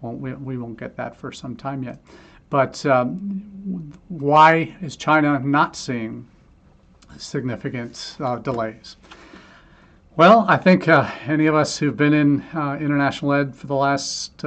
won't, 0.00 0.20
we, 0.20 0.32
we, 0.34 0.58
won't 0.58 0.78
get 0.78 0.96
that 0.96 1.16
for 1.16 1.32
some 1.32 1.56
time 1.56 1.82
yet. 1.82 2.02
But 2.50 2.84
um, 2.86 3.92
why 4.08 4.74
is 4.82 4.96
China 4.96 5.38
not 5.38 5.74
seeing 5.76 6.26
significant 7.16 8.16
uh, 8.20 8.36
delays? 8.36 8.96
Well, 10.16 10.44
I 10.46 10.58
think 10.58 10.88
uh, 10.88 11.10
any 11.26 11.46
of 11.46 11.54
us 11.54 11.78
who've 11.78 11.96
been 11.96 12.12
in 12.12 12.44
international 12.52 13.32
ed 13.32 13.54
for 13.54 13.66
the 13.66 13.74
last 13.74 14.44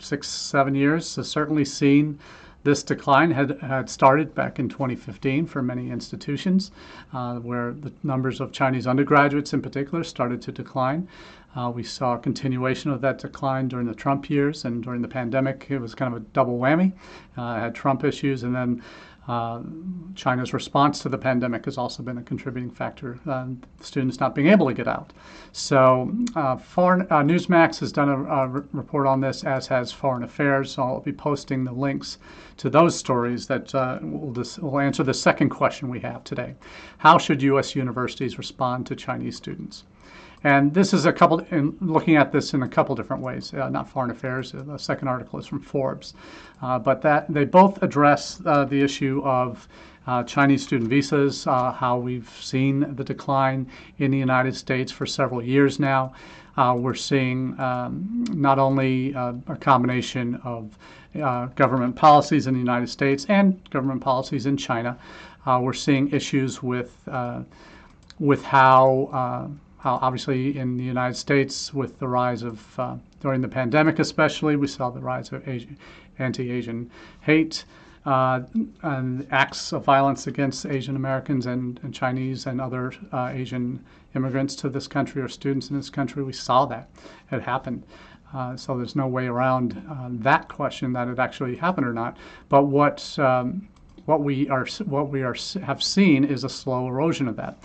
six, 0.00 0.28
seven 0.28 0.74
years 0.74 1.14
have 1.16 1.26
certainly 1.26 1.64
seen 1.64 2.18
this 2.66 2.82
decline 2.82 3.30
had, 3.30 3.60
had 3.60 3.88
started 3.88 4.34
back 4.34 4.58
in 4.58 4.68
2015 4.68 5.46
for 5.46 5.62
many 5.62 5.88
institutions, 5.88 6.72
uh, 7.12 7.36
where 7.36 7.72
the 7.72 7.92
numbers 8.02 8.40
of 8.40 8.50
Chinese 8.50 8.88
undergraduates 8.88 9.52
in 9.52 9.62
particular 9.62 10.02
started 10.02 10.42
to 10.42 10.50
decline. 10.50 11.06
Uh, 11.54 11.70
we 11.70 11.84
saw 11.84 12.16
a 12.16 12.18
continuation 12.18 12.90
of 12.90 13.00
that 13.00 13.18
decline 13.18 13.68
during 13.68 13.86
the 13.86 13.94
Trump 13.94 14.28
years 14.28 14.64
and 14.64 14.82
during 14.82 15.00
the 15.00 15.08
pandemic. 15.08 15.68
It 15.70 15.78
was 15.78 15.94
kind 15.94 16.12
of 16.12 16.20
a 16.20 16.24
double 16.34 16.58
whammy. 16.58 16.92
Uh, 17.36 17.54
had 17.54 17.72
Trump 17.72 18.02
issues 18.02 18.42
and 18.42 18.54
then 18.54 18.82
uh, 19.28 19.60
China's 20.14 20.52
response 20.52 21.00
to 21.00 21.08
the 21.08 21.18
pandemic 21.18 21.64
has 21.64 21.76
also 21.76 22.02
been 22.02 22.18
a 22.18 22.22
contributing 22.22 22.70
factor, 22.70 23.18
uh, 23.26 23.46
students 23.80 24.20
not 24.20 24.34
being 24.34 24.48
able 24.48 24.66
to 24.68 24.74
get 24.74 24.86
out. 24.86 25.12
So, 25.52 26.12
uh, 26.36 26.56
foreign, 26.56 27.02
uh, 27.02 27.22
Newsmax 27.22 27.80
has 27.80 27.90
done 27.90 28.08
a, 28.08 28.24
a 28.24 28.48
report 28.72 29.06
on 29.06 29.20
this, 29.20 29.42
as 29.42 29.66
has 29.66 29.90
Foreign 29.90 30.22
Affairs. 30.22 30.72
So, 30.72 30.82
I'll 30.82 31.00
be 31.00 31.12
posting 31.12 31.64
the 31.64 31.72
links 31.72 32.18
to 32.58 32.70
those 32.70 32.96
stories 32.96 33.46
that 33.48 33.74
uh, 33.74 33.98
will, 34.00 34.32
dis- 34.32 34.58
will 34.58 34.78
answer 34.78 35.02
the 35.02 35.14
second 35.14 35.50
question 35.50 35.88
we 35.88 36.00
have 36.00 36.24
today 36.24 36.54
How 36.98 37.18
should 37.18 37.42
U.S. 37.42 37.74
universities 37.74 38.38
respond 38.38 38.86
to 38.86 38.96
Chinese 38.96 39.36
students? 39.36 39.84
And 40.46 40.72
this 40.72 40.94
is 40.94 41.06
a 41.06 41.12
couple, 41.12 41.40
in 41.50 41.76
looking 41.80 42.14
at 42.14 42.30
this 42.30 42.54
in 42.54 42.62
a 42.62 42.68
couple 42.68 42.94
different 42.94 43.20
ways, 43.20 43.52
uh, 43.52 43.68
not 43.68 43.88
foreign 43.88 44.12
affairs. 44.12 44.54
Uh, 44.54 44.62
the 44.62 44.78
second 44.78 45.08
article 45.08 45.40
is 45.40 45.46
from 45.46 45.58
Forbes. 45.58 46.14
Uh, 46.62 46.78
but 46.78 47.02
that 47.02 47.26
they 47.28 47.44
both 47.44 47.82
address 47.82 48.40
uh, 48.46 48.64
the 48.64 48.80
issue 48.80 49.20
of 49.24 49.66
uh, 50.06 50.22
Chinese 50.22 50.62
student 50.62 50.88
visas, 50.88 51.48
uh, 51.48 51.72
how 51.72 51.98
we've 51.98 52.30
seen 52.40 52.94
the 52.94 53.02
decline 53.02 53.66
in 53.98 54.12
the 54.12 54.18
United 54.18 54.54
States 54.54 54.92
for 54.92 55.04
several 55.04 55.42
years 55.42 55.80
now. 55.80 56.12
we're 56.56 56.94
seeing 56.94 57.58
um, 57.58 58.24
not 58.30 58.60
only 58.60 59.14
a 59.14 59.56
combination 59.58 60.36
of 60.44 60.78
government 61.56 61.96
policies 61.96 62.46
in 62.46 62.54
the 62.54 62.60
United 62.60 62.88
States 62.88 63.26
and 63.28 63.68
government 63.70 64.00
policies 64.00 64.46
in 64.46 64.56
China, 64.56 64.96
we're 65.44 65.72
seeing 65.72 66.08
issues 66.12 66.62
with 66.62 66.92
with 68.18 68.42
how 68.44 69.50
uh, 69.86 70.00
obviously, 70.02 70.58
in 70.58 70.76
the 70.76 70.82
United 70.82 71.14
States, 71.14 71.72
with 71.72 71.96
the 72.00 72.08
rise 72.08 72.42
of, 72.42 72.80
uh, 72.80 72.96
during 73.20 73.40
the 73.40 73.46
pandemic 73.46 74.00
especially, 74.00 74.56
we 74.56 74.66
saw 74.66 74.90
the 74.90 74.98
rise 74.98 75.30
of 75.30 75.48
anti 76.18 76.50
Asian 76.50 76.90
hate 77.20 77.64
uh, 78.04 78.40
and 78.82 79.24
acts 79.30 79.72
of 79.72 79.84
violence 79.84 80.26
against 80.26 80.66
Asian 80.66 80.96
Americans 80.96 81.46
and, 81.46 81.78
and 81.84 81.94
Chinese 81.94 82.46
and 82.46 82.60
other 82.60 82.92
uh, 83.12 83.30
Asian 83.32 83.78
immigrants 84.16 84.56
to 84.56 84.68
this 84.68 84.88
country 84.88 85.22
or 85.22 85.28
students 85.28 85.70
in 85.70 85.76
this 85.76 85.88
country. 85.88 86.24
We 86.24 86.32
saw 86.32 86.66
that. 86.66 86.90
It 87.30 87.42
happened. 87.42 87.84
Uh, 88.34 88.56
so 88.56 88.76
there's 88.76 88.96
no 88.96 89.06
way 89.06 89.26
around 89.26 89.80
uh, 89.88 90.08
that 90.10 90.48
question 90.48 90.92
that 90.94 91.06
it 91.06 91.20
actually 91.20 91.54
happened 91.54 91.86
or 91.86 91.92
not. 91.92 92.16
But 92.48 92.64
what 92.64 93.16
um, 93.20 93.68
what 94.06 94.20
we 94.20 94.48
are 94.48 94.66
what 94.84 95.10
we 95.10 95.22
are 95.22 95.36
have 95.62 95.80
seen 95.80 96.24
is 96.24 96.42
a 96.42 96.48
slow 96.48 96.88
erosion 96.88 97.28
of 97.28 97.36
that 97.36 97.56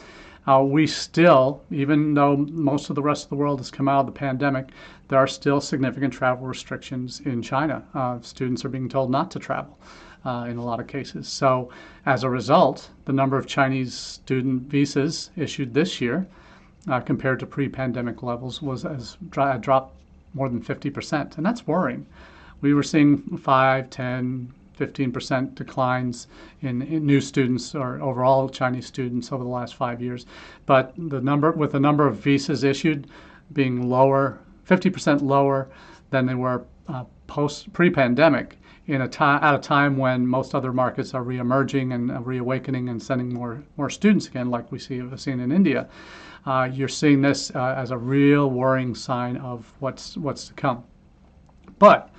uh, 0.48 0.64
we 0.64 0.88
still, 0.88 1.62
even 1.70 2.14
though 2.14 2.36
most 2.38 2.90
of 2.90 2.96
the 2.96 3.02
rest 3.02 3.26
of 3.26 3.30
the 3.30 3.36
world 3.36 3.60
has 3.60 3.70
come 3.70 3.88
out 3.88 4.02
of 4.02 4.06
the 4.08 4.12
pandemic, 4.12 4.70
there 5.08 5.20
are 5.20 5.28
still 5.28 5.62
significant 5.62 6.14
travel 6.14 6.48
restrictions 6.48 7.20
in 7.22 7.42
China. 7.42 7.84
Uh, 7.94 8.20
students 8.22 8.66
are 8.66 8.70
being 8.70 8.90
told 8.90 9.12
not 9.12 9.30
to 9.32 9.40
travel 9.40 9.78
uh, 10.26 10.48
in 10.50 10.58
a 10.58 10.64
lot 10.64 10.80
of 10.80 10.88
cases. 10.88 11.28
So, 11.28 11.70
as 12.06 12.24
a 12.24 12.30
result, 12.30 12.90
the 13.06 13.14
number 13.14 13.38
of 13.38 13.46
Chinese 13.46 13.94
student 13.94 14.64
visas 14.64 15.30
issued 15.36 15.74
this 15.74 16.02
year 16.02 16.26
uh, 16.90 17.00
compared 17.00 17.40
to 17.40 17.46
pre 17.46 17.70
pandemic 17.70 18.24
levels 18.24 18.62
was 18.62 18.86
as 18.86 19.18
dropped 19.30 19.96
more 20.34 20.50
than 20.50 20.62
50%. 20.62 21.38
And 21.38 21.46
that's 21.46 21.68
worrying. 21.68 22.06
We 22.62 22.74
were 22.74 22.84
seeing 22.84 23.38
5, 23.38 23.90
10, 23.90 24.54
15% 24.80 25.56
declines 25.56 26.28
in, 26.62 26.82
in, 26.82 27.06
new 27.06 27.22
students 27.22 27.76
or 27.76 28.02
overall 28.02 28.50
Chinese 28.50 28.86
students 28.86 29.32
over 29.32 29.44
the 29.44 29.50
last 29.50 29.76
five 29.76 30.02
years. 30.02 30.26
But 30.66 30.94
the 30.98 31.22
number, 31.22 31.52
with 31.52 31.72
the 31.72 31.80
number 31.80 32.08
of 32.08 32.18
visas 32.18 32.64
issued 32.64 33.08
being 33.54 33.90
lower, 33.90 34.40
50% 34.68 35.22
lower 35.22 35.70
than 36.10 36.26
they 36.26 36.36
were 36.36 36.66
uh, 36.88 37.06
post 37.28 37.72
pre-pandemic, 37.74 38.58
in 38.88 39.02
a 39.02 39.08
time 39.08 39.44
at 39.44 39.54
a 39.54 39.60
time 39.60 39.96
when 39.96 40.26
most 40.26 40.56
other 40.56 40.74
markets 40.74 41.14
are 41.14 41.24
reemerging 41.24 41.94
and 41.94 42.12
uh, 42.12 42.20
reawakening 42.22 42.90
and 42.90 43.02
sending 43.02 43.34
more 43.34 43.64
more 43.78 43.90
students 43.90 44.28
again, 44.28 44.50
like 44.50 44.72
we 44.72 44.80
see 44.80 44.98
have 44.98 45.22
seen 45.22 45.40
in 45.40 45.52
India. 45.52 45.88
Uh, 46.46 46.68
you're 46.72 46.88
seeing 46.88 47.22
this 47.22 47.52
uh, 47.56 47.76
as 47.78 47.92
a 47.92 47.98
real 47.98 48.50
worrying 48.50 48.96
sign 48.96 49.38
of 49.38 49.72
what's 49.80 50.18
what's 50.18 50.48
to 50.48 50.54
come. 50.54 50.84
But 51.80 52.10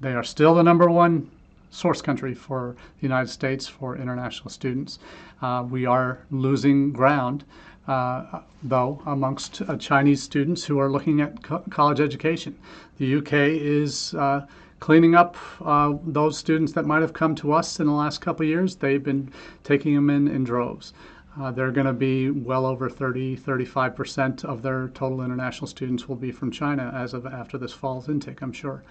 they 0.00 0.12
are 0.12 0.22
still 0.22 0.54
the 0.54 0.62
number 0.62 0.90
one 0.90 1.30
source 1.70 2.02
country 2.02 2.34
for 2.34 2.76
the 2.98 3.02
United 3.02 3.28
States 3.28 3.66
for 3.66 3.96
international 3.96 4.50
students. 4.50 4.98
Uh, 5.40 5.64
we 5.68 5.86
are 5.86 6.18
losing 6.30 6.92
ground, 6.92 7.44
uh, 7.86 8.40
though, 8.62 9.00
amongst 9.06 9.62
uh, 9.62 9.76
Chinese 9.76 10.22
students 10.22 10.64
who 10.64 10.78
are 10.78 10.90
looking 10.90 11.20
at 11.20 11.42
co- 11.42 11.62
college 11.70 12.00
education. 12.00 12.56
The 12.98 13.16
UK 13.16 13.32
is 13.32 14.14
uh, 14.14 14.46
cleaning 14.80 15.14
up 15.14 15.36
uh, 15.64 15.94
those 16.04 16.36
students 16.36 16.72
that 16.72 16.86
might 16.86 17.02
have 17.02 17.12
come 17.12 17.34
to 17.36 17.52
us 17.52 17.80
in 17.80 17.86
the 17.86 17.92
last 17.92 18.20
couple 18.20 18.44
of 18.44 18.48
years. 18.48 18.76
They've 18.76 19.02
been 19.02 19.32
taking 19.64 19.94
them 19.94 20.10
in 20.10 20.28
in 20.28 20.44
droves. 20.44 20.92
Uh, 21.40 21.50
they're 21.52 21.70
going 21.70 21.86
to 21.86 21.92
be 21.92 22.28
well 22.28 22.66
over 22.66 22.90
30, 22.90 23.36
35% 23.36 24.44
of 24.44 24.62
their 24.62 24.88
total 24.88 25.22
international 25.22 25.68
students 25.68 26.08
will 26.08 26.16
be 26.16 26.32
from 26.32 26.50
China 26.50 26.90
as 26.92 27.14
of 27.14 27.24
after 27.24 27.56
this 27.56 27.72
fall's 27.72 28.08
intake, 28.08 28.42
I'm 28.42 28.52
sure 28.52 28.82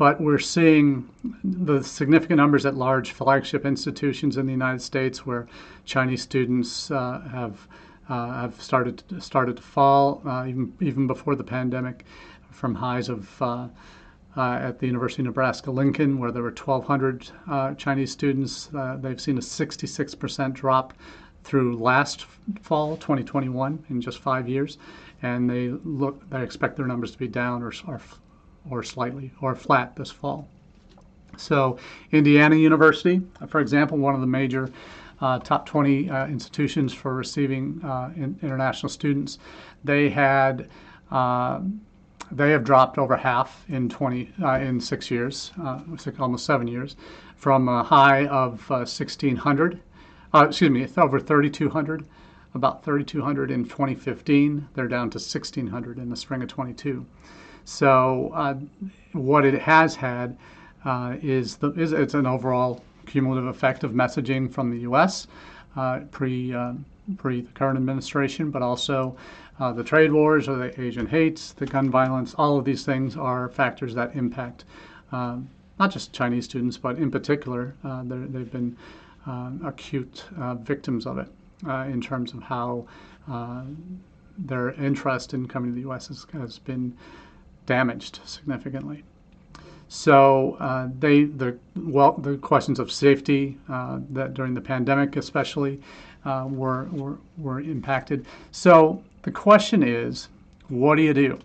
but 0.00 0.18
we're 0.18 0.38
seeing 0.38 1.06
the 1.44 1.82
significant 1.82 2.38
numbers 2.38 2.64
at 2.64 2.74
large 2.74 3.12
flagship 3.12 3.66
institutions 3.66 4.38
in 4.38 4.46
the 4.46 4.50
United 4.50 4.80
States 4.80 5.26
where 5.26 5.46
Chinese 5.84 6.22
students 6.22 6.90
uh, 6.90 7.20
have 7.30 7.68
uh, 8.08 8.32
have 8.40 8.62
started 8.62 9.02
started 9.22 9.58
to 9.58 9.62
fall 9.62 10.22
uh, 10.24 10.46
even 10.48 10.72
even 10.80 11.06
before 11.06 11.34
the 11.34 11.44
pandemic 11.44 12.06
from 12.50 12.74
highs 12.74 13.10
of 13.10 13.42
uh, 13.42 13.68
uh, 14.38 14.68
at 14.68 14.78
the 14.78 14.86
University 14.86 15.20
of 15.20 15.26
Nebraska 15.26 15.70
Lincoln, 15.70 16.18
where 16.18 16.32
there 16.32 16.44
were 16.44 16.48
1,200 16.48 17.30
uh, 17.50 17.74
Chinese 17.74 18.10
students. 18.10 18.70
They've 19.02 19.20
seen 19.20 19.36
a 19.36 19.42
66% 19.42 20.54
drop 20.54 20.94
through 21.44 21.76
last 21.76 22.24
fall, 22.62 22.96
2021, 22.96 23.84
in 23.90 24.00
just 24.00 24.18
five 24.20 24.48
years, 24.48 24.78
and 25.20 25.50
they 25.50 25.68
look 25.84 26.26
they 26.30 26.42
expect 26.42 26.78
their 26.78 26.86
numbers 26.86 27.12
to 27.12 27.18
be 27.18 27.28
down 27.28 27.62
or 27.62 27.72
or, 27.86 28.00
or 28.68 28.82
slightly 28.82 29.30
or 29.40 29.54
flat 29.54 29.96
this 29.96 30.10
fall. 30.10 30.48
So, 31.36 31.78
Indiana 32.12 32.56
University, 32.56 33.22
for 33.48 33.60
example, 33.60 33.96
one 33.96 34.14
of 34.14 34.20
the 34.20 34.26
major 34.26 34.70
uh, 35.20 35.38
top 35.38 35.66
20 35.66 36.10
uh, 36.10 36.26
institutions 36.26 36.92
for 36.92 37.14
receiving 37.14 37.80
uh, 37.84 38.10
in, 38.16 38.38
international 38.42 38.90
students, 38.90 39.38
they 39.84 40.08
had 40.08 40.68
uh, 41.10 41.60
they 42.32 42.50
have 42.50 42.62
dropped 42.62 42.96
over 42.96 43.16
half 43.16 43.64
in 43.68 43.88
20 43.88 44.32
uh, 44.42 44.52
in 44.58 44.80
six 44.80 45.10
years, 45.10 45.50
uh, 45.60 45.80
almost 46.20 46.46
seven 46.46 46.68
years, 46.68 46.94
from 47.36 47.68
a 47.68 47.82
high 47.82 48.26
of 48.26 48.68
1,600. 48.70 49.80
excuse 50.34 50.70
me, 50.70 50.86
over 50.96 51.18
3,200 51.18 52.04
about 52.54 52.84
3,200 52.84 53.50
in 53.50 53.64
2015. 53.64 54.68
They're 54.74 54.88
down 54.88 55.10
to 55.10 55.18
1,600 55.18 55.98
in 55.98 56.10
the 56.10 56.16
spring 56.16 56.42
of 56.42 56.48
22. 56.48 57.06
So 57.70 58.32
uh, 58.34 58.54
what 59.12 59.44
it 59.44 59.54
has 59.62 59.94
had 59.94 60.36
uh, 60.84 61.14
is, 61.22 61.56
the, 61.56 61.70
is 61.74 61.92
it's 61.92 62.14
an 62.14 62.26
overall 62.26 62.82
cumulative 63.06 63.46
effect 63.46 63.84
of 63.84 63.92
messaging 63.92 64.52
from 64.52 64.70
the 64.70 64.78
U.S. 64.80 65.28
Uh, 65.76 66.00
pre 66.10 66.52
uh, 66.52 66.72
pre 67.16 67.42
the 67.42 67.52
current 67.52 67.78
administration, 67.78 68.50
but 68.50 68.60
also 68.60 69.16
uh, 69.60 69.72
the 69.72 69.84
trade 69.84 70.12
wars 70.12 70.48
or 70.48 70.56
the 70.56 70.80
Asian 70.80 71.06
hates, 71.06 71.52
the 71.52 71.64
gun 71.64 71.88
violence. 71.88 72.34
All 72.34 72.58
of 72.58 72.64
these 72.64 72.84
things 72.84 73.16
are 73.16 73.48
factors 73.48 73.94
that 73.94 74.16
impact 74.16 74.64
um, 75.12 75.48
not 75.78 75.92
just 75.92 76.12
Chinese 76.12 76.46
students, 76.46 76.76
but 76.76 76.98
in 76.98 77.08
particular, 77.08 77.72
uh, 77.84 78.02
they've 78.04 78.50
been 78.50 78.76
acute 79.64 80.24
victims 80.62 81.06
of 81.06 81.18
it 81.18 81.28
uh, 81.68 81.84
in 81.88 82.00
terms 82.00 82.34
of 82.34 82.42
how 82.42 82.84
uh, 83.30 83.62
their 84.38 84.72
interest 84.72 85.34
in 85.34 85.46
coming 85.46 85.70
to 85.70 85.74
the 85.76 85.82
U.S. 85.82 86.08
has, 86.08 86.26
has 86.32 86.58
been 86.58 86.96
damaged 87.66 88.20
significantly. 88.24 89.04
So 89.88 90.56
uh, 90.60 90.88
they 90.98 91.24
the 91.24 91.58
well 91.76 92.12
the 92.12 92.36
questions 92.36 92.78
of 92.78 92.92
safety 92.92 93.58
uh, 93.68 93.98
that 94.10 94.34
during 94.34 94.54
the 94.54 94.60
pandemic 94.60 95.16
especially 95.16 95.80
uh, 96.24 96.46
were, 96.48 96.84
were 96.92 97.18
were 97.38 97.60
impacted. 97.60 98.26
So 98.52 99.02
the 99.22 99.32
question 99.32 99.82
is, 99.82 100.28
what 100.68 100.96
do 100.96 101.02
you 101.02 101.12
do? 101.14 101.38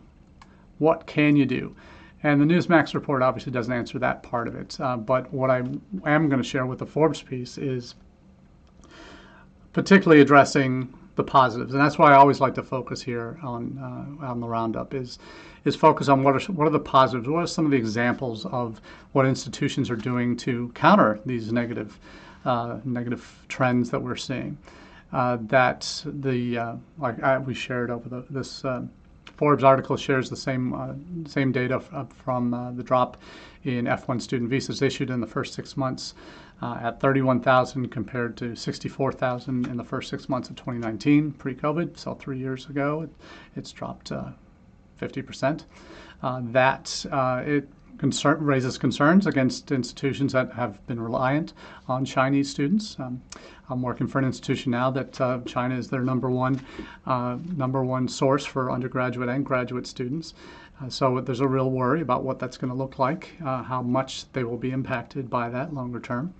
What 0.77 1.07
can 1.07 1.35
you 1.35 1.45
do? 1.45 1.75
And 2.23 2.41
the 2.41 2.45
Newsmax 2.45 2.93
report 2.93 3.21
obviously 3.21 3.51
doesn't 3.51 3.73
answer 3.73 3.99
that 3.99 4.23
part 4.23 4.47
of 4.47 4.55
it. 4.55 4.79
Uh, 4.79 4.97
but 4.97 5.31
what 5.31 5.49
I 5.49 5.57
am 6.05 6.29
going 6.29 6.41
to 6.41 6.43
share 6.43 6.65
with 6.65 6.79
the 6.79 6.85
Forbes 6.85 7.21
piece 7.21 7.57
is 7.57 7.95
particularly 9.73 10.21
addressing 10.21 10.93
the 11.15 11.23
positives, 11.23 11.73
and 11.73 11.81
that's 11.81 11.97
why 11.97 12.11
I 12.11 12.15
always 12.15 12.41
like 12.41 12.55
to 12.55 12.63
focus 12.63 13.01
here 13.01 13.39
on 13.41 13.77
uh, 14.21 14.25
on 14.25 14.39
the 14.39 14.47
roundup 14.47 14.93
is 14.93 15.17
is 15.63 15.75
focus 15.75 16.09
on 16.09 16.23
what 16.23 16.35
are 16.35 16.51
what 16.51 16.67
are 16.67 16.71
the 16.71 16.79
positives, 16.79 17.27
what 17.27 17.43
are 17.43 17.47
some 17.47 17.65
of 17.65 17.71
the 17.71 17.77
examples 17.77 18.45
of 18.47 18.81
what 19.13 19.25
institutions 19.25 19.89
are 19.89 19.95
doing 19.95 20.35
to 20.37 20.71
counter 20.75 21.19
these 21.25 21.51
negative 21.51 21.99
uh, 22.43 22.79
negative 22.83 23.43
trends 23.47 23.89
that 23.89 24.01
we're 24.01 24.15
seeing. 24.15 24.57
Uh, 25.13 25.37
that 25.41 26.03
the 26.05 26.57
uh, 26.57 26.75
like 26.97 27.21
I, 27.23 27.37
we 27.37 27.53
shared 27.53 27.89
over 27.89 28.09
the, 28.09 28.25
this 28.29 28.65
uh, 28.65 28.81
Forbes 29.37 29.63
article 29.63 29.95
shares 29.95 30.29
the 30.29 30.35
same 30.35 30.73
uh, 30.73 30.93
same 31.27 31.51
data 31.51 31.75
f- 31.75 32.07
from 32.23 32.73
the 32.75 32.83
drop 32.83 33.17
in 33.63 33.85
F1 33.85 34.21
student 34.21 34.49
visas 34.49 34.81
issued 34.81 35.09
in 35.09 35.21
the 35.21 35.27
first 35.27 35.53
six 35.53 35.75
months 35.77 36.13
at 36.61 36.99
31,000 36.99 37.89
compared 37.89 38.37
to 38.37 38.55
64,000 38.55 39.67
in 39.67 39.77
the 39.77 39.83
first 39.83 40.09
six 40.09 40.27
months 40.27 40.49
of 40.49 40.55
2019, 40.55 41.33
pre-COVID. 41.33 41.97
So 41.97 42.15
three 42.15 42.39
years 42.39 42.67
ago, 42.67 43.01
it, 43.01 43.09
it's 43.55 43.71
dropped 43.71 44.11
uh, 44.11 44.29
50%. 45.01 45.65
Uh, 46.23 46.41
that 46.43 47.05
uh, 47.11 47.43
it 47.45 47.69
concern, 47.97 48.43
raises 48.43 48.77
concerns 48.77 49.27
against 49.27 49.71
institutions 49.71 50.33
that 50.33 50.51
have 50.53 50.85
been 50.87 50.99
reliant 50.99 51.53
on 51.87 52.05
Chinese 52.05 52.49
students. 52.49 52.97
Um, 52.99 53.21
I'm 53.69 53.81
working 53.81 54.07
for 54.07 54.19
an 54.19 54.25
institution 54.25 54.71
now 54.71 54.91
that 54.91 55.19
uh, 55.19 55.39
China 55.45 55.75
is 55.75 55.89
their 55.89 56.01
number 56.01 56.29
one 56.29 56.61
uh, 57.07 57.37
number 57.55 57.83
one 57.83 58.07
source 58.07 58.45
for 58.45 58.71
undergraduate 58.71 59.29
and 59.29 59.45
graduate 59.45 59.87
students. 59.87 60.35
Uh, 60.81 60.89
so 60.89 61.21
there's 61.21 61.39
a 61.39 61.47
real 61.47 61.71
worry 61.71 62.01
about 62.01 62.23
what 62.23 62.39
that's 62.39 62.57
going 62.57 62.71
to 62.71 62.77
look 62.77 62.99
like, 62.99 63.31
uh, 63.45 63.63
how 63.63 63.81
much 63.81 64.31
they 64.33 64.43
will 64.43 64.57
be 64.57 64.71
impacted 64.71 65.29
by 65.29 65.49
that 65.49 65.73
longer 65.73 65.99
term. 65.99 66.33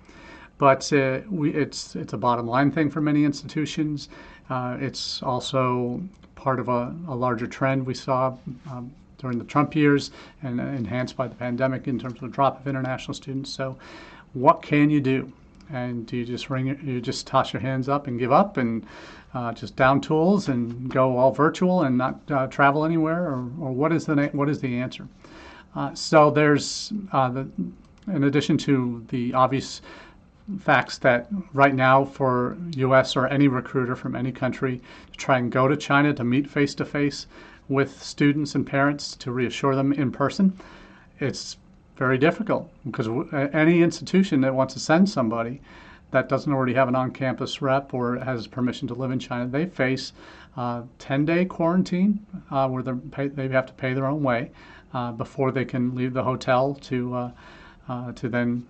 But 0.57 0.91
uh, 0.93 1.21
we, 1.29 1.53
it's 1.53 1.95
it's 1.95 2.13
a 2.13 2.17
bottom 2.17 2.47
line 2.47 2.71
thing 2.71 2.89
for 2.89 3.01
many 3.01 3.25
institutions. 3.25 4.09
Uh, 4.49 4.77
it's 4.79 5.21
also 5.21 6.01
part 6.35 6.59
of 6.59 6.69
a, 6.69 6.95
a, 7.07 7.15
larger 7.15 7.47
trend 7.47 7.85
we 7.85 7.93
saw 7.93 8.37
um, 8.69 8.91
during 9.17 9.37
the 9.37 9.43
Trump 9.43 9.75
years 9.75 10.11
and 10.43 10.59
enhanced 10.59 11.17
by 11.17 11.27
the 11.27 11.35
pandemic 11.35 11.87
in 11.87 11.97
terms 11.97 12.15
of 12.15 12.21
the 12.21 12.27
drop 12.27 12.59
of 12.59 12.67
international 12.67 13.13
students. 13.13 13.49
So, 13.49 13.77
what 14.33 14.61
can 14.61 14.89
you 14.89 15.01
do? 15.01 15.31
And 15.73 16.05
do 16.05 16.17
you 16.17 16.25
just 16.25 16.49
ring 16.49 16.67
you 16.83 17.01
just 17.01 17.25
toss 17.25 17.51
your 17.51 17.61
hands 17.61 17.89
up 17.89 18.07
and 18.07 18.19
give 18.19 18.31
up 18.31 18.57
and 18.57 18.85
uh, 19.35 19.51
just 19.51 19.75
down 19.75 19.99
tools 19.99 20.47
and 20.47 20.89
go 20.89 21.17
all 21.17 21.31
virtual 21.31 21.83
and 21.83 21.97
not 21.97 22.19
uh, 22.31 22.47
travel 22.47 22.85
anywhere, 22.85 23.23
or, 23.23 23.51
or 23.59 23.71
what 23.71 23.91
is 23.91 24.05
the 24.05 24.29
what 24.31 24.49
is 24.49 24.61
the 24.61 24.77
answer? 24.79 25.07
Uh, 25.75 25.93
so 25.93 26.31
there's 26.31 26.93
uh, 27.11 27.29
the, 27.29 27.47
in 28.07 28.23
addition 28.23 28.57
to 28.57 29.05
the 29.09 29.33
obvious 29.33 29.81
facts 30.59 30.99
that 30.99 31.27
right 31.53 31.75
now 31.75 32.05
for 32.05 32.55
U.S. 32.77 33.15
or 33.15 33.27
any 33.27 33.47
recruiter 33.47 33.95
from 33.95 34.15
any 34.15 34.31
country 34.31 34.81
to 35.11 35.17
try 35.17 35.37
and 35.37 35.51
go 35.51 35.67
to 35.67 35.75
China 35.75 36.13
to 36.13 36.23
meet 36.23 36.49
face 36.49 36.73
to 36.75 36.85
face 36.85 37.27
with 37.67 38.01
students 38.01 38.55
and 38.55 38.65
parents 38.65 39.15
to 39.17 39.31
reassure 39.31 39.75
them 39.75 39.91
in 39.91 40.11
person, 40.11 40.57
it's 41.19 41.57
very 41.97 42.17
difficult 42.17 42.71
because 42.85 43.09
any 43.53 43.81
institution 43.81 44.41
that 44.41 44.53
wants 44.53 44.75
to 44.75 44.79
send 44.79 45.09
somebody 45.09 45.59
that 46.11 46.29
doesn't 46.29 46.51
already 46.51 46.73
have 46.73 46.87
an 46.87 46.95
on-campus 46.95 47.61
rep 47.61 47.93
or 47.93 48.17
has 48.17 48.47
permission 48.47 48.87
to 48.87 48.93
live 48.93 49.11
in 49.11 49.19
China, 49.19 49.47
they 49.47 49.65
face 49.65 50.13
uh, 50.57 50.83
10-day 50.99 51.45
quarantine 51.45 52.25
uh, 52.51 52.67
where 52.67 52.83
pay, 53.11 53.27
they 53.27 53.47
have 53.49 53.65
to 53.65 53.73
pay 53.73 53.93
their 53.93 54.05
own 54.05 54.23
way 54.23 54.51
uh, 54.93 55.11
before 55.11 55.51
they 55.51 55.65
can 55.65 55.93
leave 55.95 56.13
the 56.13 56.23
hotel 56.23 56.75
to 56.75 57.31
uh, 57.87 58.11
to 58.13 58.27
then 58.29 58.65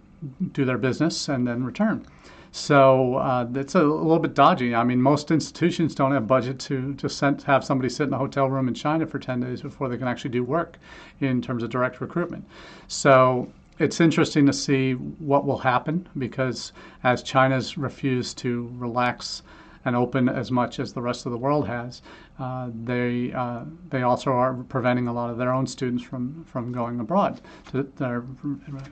do 0.52 0.66
their 0.66 0.78
business 0.78 1.30
and 1.30 1.48
then 1.48 1.64
return. 1.64 2.06
So 2.52 3.16
uh, 3.16 3.48
it's 3.54 3.76
a 3.76 3.84
little 3.84 4.18
bit 4.20 4.34
dodgy. 4.34 4.74
I 4.74 4.86
mean, 4.86 5.02
most 5.02 5.30
institutions 5.30 5.94
don't 5.94 6.14
have 6.14 6.26
budget 6.26 6.58
to 6.62 6.94
to 6.96 7.10
send, 7.10 7.42
have 7.44 7.66
somebody 7.66 7.90
sit 7.90 8.08
in 8.08 8.14
a 8.14 8.18
hotel 8.18 8.50
room 8.50 8.70
in 8.70 8.74
China 8.74 9.06
for 9.06 9.20
10 9.20 9.42
days 9.42 9.62
before 9.62 9.90
they 9.90 9.98
can 9.98 10.08
actually 10.08 10.30
do 10.30 10.42
work 10.42 10.78
in 11.20 11.42
terms 11.42 11.64
of 11.64 11.70
direct 11.70 12.00
recruitment. 12.00 12.46
So 12.88 13.52
it's 13.78 14.00
interesting 14.00 14.46
to 14.46 14.54
see 14.54 14.94
what 14.94 15.46
will 15.46 15.58
happen 15.58 16.08
because 16.18 16.72
as 17.04 17.24
China's 17.24 17.78
refused 17.78 18.38
to 18.40 18.72
relax 18.76 19.44
and 19.84 19.96
open 19.96 20.28
as 20.28 20.50
much 20.50 20.80
as 20.80 20.94
the 20.94 21.02
rest 21.02 21.26
of 21.26 21.32
the 21.32 21.38
world 21.38 21.68
has, 21.68 22.02
uh, 22.40 22.70
they 22.84 23.32
uh, 23.34 23.64
they 23.90 24.02
also 24.02 24.32
are 24.32 24.54
preventing 24.54 25.08
a 25.08 25.14
lot 25.14 25.30
of 25.30 25.38
their 25.38 25.54
own 25.54 25.68
students 25.68 26.04
from 26.04 26.44
from 26.46 26.72
going 26.72 27.00
abroad. 27.00 27.40
They're 27.72 28.24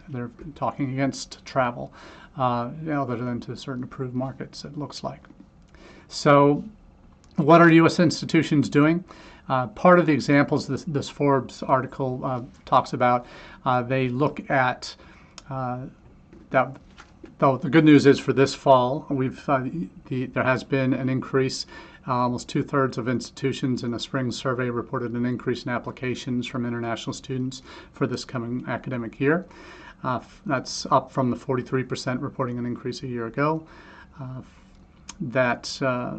they're 0.10 0.32
talking 0.56 0.92
against 0.92 1.44
travel, 1.46 1.94
uh, 2.38 2.70
other 2.92 3.18
than 3.18 3.40
to 3.42 3.56
certain 3.56 3.84
approved 3.84 4.14
markets. 4.14 4.66
It 4.66 4.78
looks 4.78 5.04
like. 5.04 5.22
So, 6.08 6.64
what 7.38 7.62
are 7.62 7.72
U.S. 7.72 8.00
institutions 8.00 8.70
doing? 8.70 9.04
Uh, 9.50 9.68
part 9.68 10.00
of 10.00 10.06
the 10.06 10.14
examples 10.14 10.68
this, 10.68 10.84
this 10.86 11.10
Forbes 11.10 11.64
article 11.64 12.22
uh, 12.24 12.42
talks 12.66 12.94
about, 12.94 13.26
uh, 13.66 13.82
they 13.82 14.08
look 14.10 14.50
at 14.50 14.96
that 15.50 16.78
Though 17.44 17.58
the 17.58 17.70
good 17.70 17.84
news 17.84 18.06
is 18.06 18.20
for 18.20 18.32
this 18.32 18.56
fall, 18.56 19.06
we've 19.10 19.50
uh, 19.50 19.66
the, 20.06 20.28
there 20.28 20.44
has 20.46 20.64
been 20.64 20.94
an 20.94 21.10
increase. 21.10 21.66
Uh, 22.08 22.14
almost 22.14 22.48
two 22.48 22.64
thirds 22.64 22.98
of 22.98 23.10
institutions 23.10 23.84
in 23.84 23.94
a 23.94 24.00
spring 24.00 24.32
survey 24.32 24.70
reported 24.70 25.12
an 25.12 25.26
increase 25.26 25.64
in 25.64 25.70
applications 25.70 26.48
from 26.48 26.66
international 26.66 27.14
students 27.14 27.62
for 27.92 28.08
this 28.08 28.24
coming 28.24 28.64
academic 28.68 29.20
year. 29.20 29.46
Uh, 30.06 30.22
that's 30.46 30.86
up 30.86 31.12
from 31.12 31.30
the 31.30 31.36
43% 31.36 32.22
reporting 32.22 32.58
an 32.58 32.66
increase 32.66 33.04
a 33.04 33.08
year 33.08 33.28
ago. 33.28 33.66
Uh, 34.22 34.42
that 35.20 35.82
uh, 35.82 36.16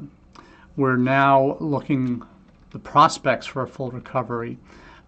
we're 0.76 0.96
now 0.96 1.56
looking 1.60 2.22
the 2.70 2.78
prospects 2.78 3.46
for 3.46 3.62
a 3.62 3.68
full 3.68 3.90
recovery 3.90 4.58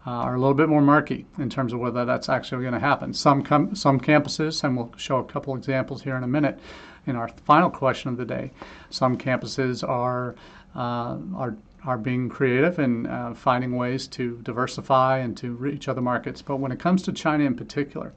uh, 0.06 0.10
are 0.10 0.36
a 0.36 0.38
little 0.38 0.54
bit 0.54 0.68
more 0.68 0.80
murky 0.80 1.26
in 1.38 1.50
terms 1.50 1.72
of 1.72 1.80
whether 1.80 2.04
that's 2.04 2.28
actually 2.28 2.62
going 2.62 2.72
to 2.72 2.80
happen. 2.80 3.12
Some 3.12 3.42
com- 3.42 3.74
some 3.74 4.00
campuses, 4.00 4.62
and 4.62 4.76
we'll 4.76 4.92
show 4.96 5.18
a 5.18 5.24
couple 5.24 5.56
examples 5.56 6.00
here 6.00 6.16
in 6.16 6.22
a 6.22 6.28
minute, 6.28 6.60
in 7.06 7.16
our 7.16 7.28
final 7.28 7.70
question 7.70 8.10
of 8.10 8.16
the 8.16 8.24
day. 8.24 8.52
Some 8.90 9.18
campuses 9.18 9.86
are 9.86 10.36
uh, 10.76 11.18
are 11.34 11.56
are 11.84 11.98
being 11.98 12.28
creative 12.28 12.78
and 12.78 13.06
uh, 13.06 13.34
finding 13.34 13.76
ways 13.76 14.06
to 14.08 14.38
diversify 14.42 15.18
and 15.18 15.36
to 15.38 15.54
reach 15.54 15.88
other 15.88 16.00
markets. 16.00 16.42
But 16.42 16.56
when 16.56 16.72
it 16.72 16.78
comes 16.78 17.02
to 17.02 17.12
China 17.12 17.44
in 17.44 17.54
particular, 17.54 18.12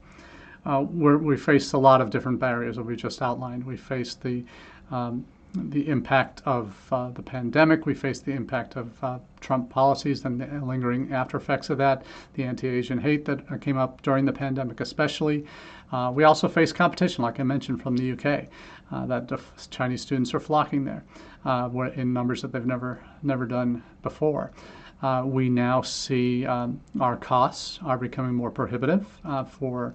uh, 0.66 0.84
we 0.88 1.36
face 1.36 1.72
a 1.72 1.78
lot 1.78 2.00
of 2.00 2.10
different 2.10 2.38
barriers 2.38 2.76
that 2.76 2.84
we 2.84 2.94
just 2.94 3.20
outlined. 3.22 3.64
We 3.64 3.76
face 3.76 4.14
the 4.14 4.44
um, 4.90 5.24
the 5.54 5.88
impact 5.88 6.42
of 6.44 6.74
uh, 6.92 7.10
the 7.10 7.22
pandemic. 7.22 7.86
We 7.86 7.94
face 7.94 8.20
the 8.20 8.32
impact 8.32 8.76
of 8.76 9.02
uh, 9.02 9.18
Trump 9.40 9.70
policies 9.70 10.24
and 10.24 10.40
the 10.40 10.64
lingering 10.64 11.12
after 11.12 11.36
effects 11.36 11.70
of 11.70 11.78
that, 11.78 12.04
the 12.34 12.44
anti 12.44 12.68
Asian 12.68 12.98
hate 12.98 13.24
that 13.24 13.60
came 13.60 13.76
up 13.76 14.02
during 14.02 14.24
the 14.24 14.32
pandemic, 14.32 14.80
especially. 14.80 15.44
Uh, 15.92 16.12
we 16.14 16.24
also 16.24 16.48
face 16.48 16.72
competition, 16.72 17.22
like 17.24 17.40
I 17.40 17.42
mentioned, 17.42 17.82
from 17.82 17.96
the 17.96 18.12
UK, 18.12 18.46
uh, 18.92 19.06
that 19.06 19.40
Chinese 19.70 20.02
students 20.02 20.32
are 20.34 20.40
flocking 20.40 20.84
there 20.84 21.04
uh, 21.44 21.68
in 21.94 22.12
numbers 22.12 22.42
that 22.42 22.52
they've 22.52 22.66
never, 22.66 23.02
never 23.22 23.46
done 23.46 23.82
before. 24.02 24.52
Uh, 25.02 25.22
we 25.24 25.48
now 25.48 25.80
see 25.80 26.44
um, 26.46 26.78
our 27.00 27.16
costs 27.16 27.80
are 27.84 27.96
becoming 27.96 28.34
more 28.34 28.50
prohibitive 28.50 29.06
for 29.48 29.94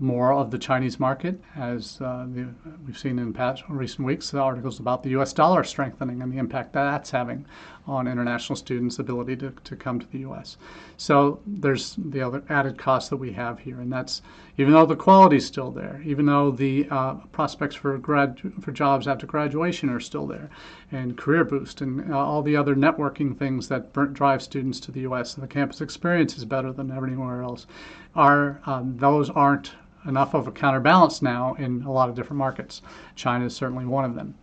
more 0.00 0.32
of 0.32 0.50
the 0.50 0.58
Chinese 0.58 1.00
market, 1.00 1.40
as 1.56 2.00
uh, 2.00 2.24
the, 2.32 2.48
we've 2.86 2.98
seen 2.98 3.18
in 3.18 3.32
past 3.32 3.64
recent 3.68 4.06
weeks, 4.06 4.30
the 4.30 4.38
articles 4.38 4.78
about 4.78 5.02
the 5.02 5.10
U.S. 5.10 5.32
dollar 5.32 5.64
strengthening 5.64 6.22
and 6.22 6.32
the 6.32 6.38
impact 6.38 6.72
that 6.72 6.84
that's 6.84 7.10
having 7.10 7.44
on 7.88 8.06
international 8.06 8.54
students' 8.54 8.98
ability 9.00 9.34
to, 9.34 9.52
to 9.64 9.74
come 9.74 9.98
to 9.98 10.06
the 10.12 10.18
U.S. 10.18 10.56
So 10.98 11.40
there's 11.46 11.96
the 11.96 12.20
other 12.20 12.44
added 12.48 12.78
cost 12.78 13.10
that 13.10 13.16
we 13.16 13.32
have 13.32 13.58
here, 13.58 13.80
and 13.80 13.92
that's 13.92 14.22
even 14.56 14.72
though 14.72 14.86
the 14.86 14.94
quality 14.94 15.36
is 15.36 15.46
still 15.46 15.72
there, 15.72 16.00
even 16.04 16.26
though 16.26 16.52
the 16.52 16.86
uh, 16.90 17.14
prospects 17.32 17.74
for 17.74 17.98
grad 17.98 18.40
for 18.60 18.70
jobs 18.70 19.08
after 19.08 19.26
graduation 19.26 19.88
are 19.88 20.00
still 20.00 20.26
there, 20.26 20.48
and 20.92 21.16
career 21.16 21.44
boost 21.44 21.80
and 21.80 22.12
uh, 22.12 22.18
all 22.18 22.42
the 22.42 22.56
other 22.56 22.76
networking 22.76 23.36
things 23.36 23.68
that 23.68 23.92
drive 24.12 24.42
students 24.42 24.78
to 24.80 24.92
the 24.92 25.00
U.S. 25.00 25.34
and 25.34 25.42
the 25.42 25.48
campus 25.48 25.80
experience 25.80 26.36
is 26.36 26.44
better 26.44 26.72
than 26.72 26.92
anywhere 26.92 27.42
else. 27.42 27.66
Are 28.14 28.60
um, 28.66 28.96
those 28.98 29.30
aren't 29.30 29.72
enough 30.06 30.34
of 30.34 30.46
a 30.46 30.52
counterbalance 30.52 31.22
now 31.22 31.54
in 31.54 31.82
a 31.82 31.92
lot 31.92 32.08
of 32.08 32.14
different 32.14 32.38
markets. 32.38 32.82
China 33.14 33.44
is 33.46 33.54
certainly 33.54 33.84
one 33.84 34.04
of 34.04 34.14
them. 34.14 34.34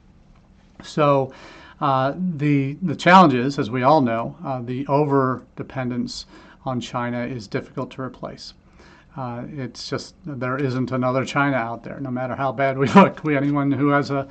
So 0.83 1.33
uh, 1.81 2.13
the 2.17 2.77
the 2.81 2.95
challenge 2.95 3.33
is, 3.33 3.59
as 3.59 3.69
we 3.69 3.83
all 3.83 4.01
know, 4.01 4.35
uh, 4.43 4.61
the 4.61 4.85
over 4.87 5.43
dependence 5.55 6.25
on 6.65 6.79
China 6.79 7.25
is 7.25 7.47
difficult 7.47 7.91
to 7.91 8.01
replace. 8.01 8.53
Uh, 9.17 9.43
it's 9.49 9.89
just 9.89 10.15
there 10.25 10.57
isn't 10.57 10.91
another 10.91 11.23
China 11.23 11.55
out 11.55 11.83
there, 11.83 11.99
no 11.99 12.11
matter 12.11 12.35
how 12.35 12.51
bad 12.51 12.77
we 12.77 12.87
look. 12.95 13.23
We 13.23 13.37
anyone 13.37 13.71
who 13.71 13.89
has 13.89 14.11
a 14.11 14.27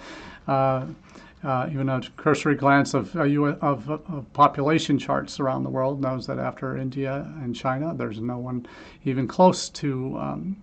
uh, 1.45 1.55
uh, 1.65 1.69
even 1.71 1.89
a 1.89 2.01
cursory 2.17 2.55
glance 2.55 2.95
of, 2.95 3.15
uh, 3.17 3.23
of, 3.23 3.91
of, 3.91 4.33
population 4.33 4.99
charts 4.99 5.41
around 5.41 5.63
the 5.63 5.71
world 5.71 6.01
knows 6.01 6.27
that 6.27 6.39
after 6.39 6.77
India 6.77 7.31
and 7.43 7.55
China, 7.55 7.95
there's 7.95 8.21
no 8.21 8.39
one 8.39 8.67
even 9.05 9.27
close 9.27 9.69
to 9.69 10.17
um, 10.19 10.57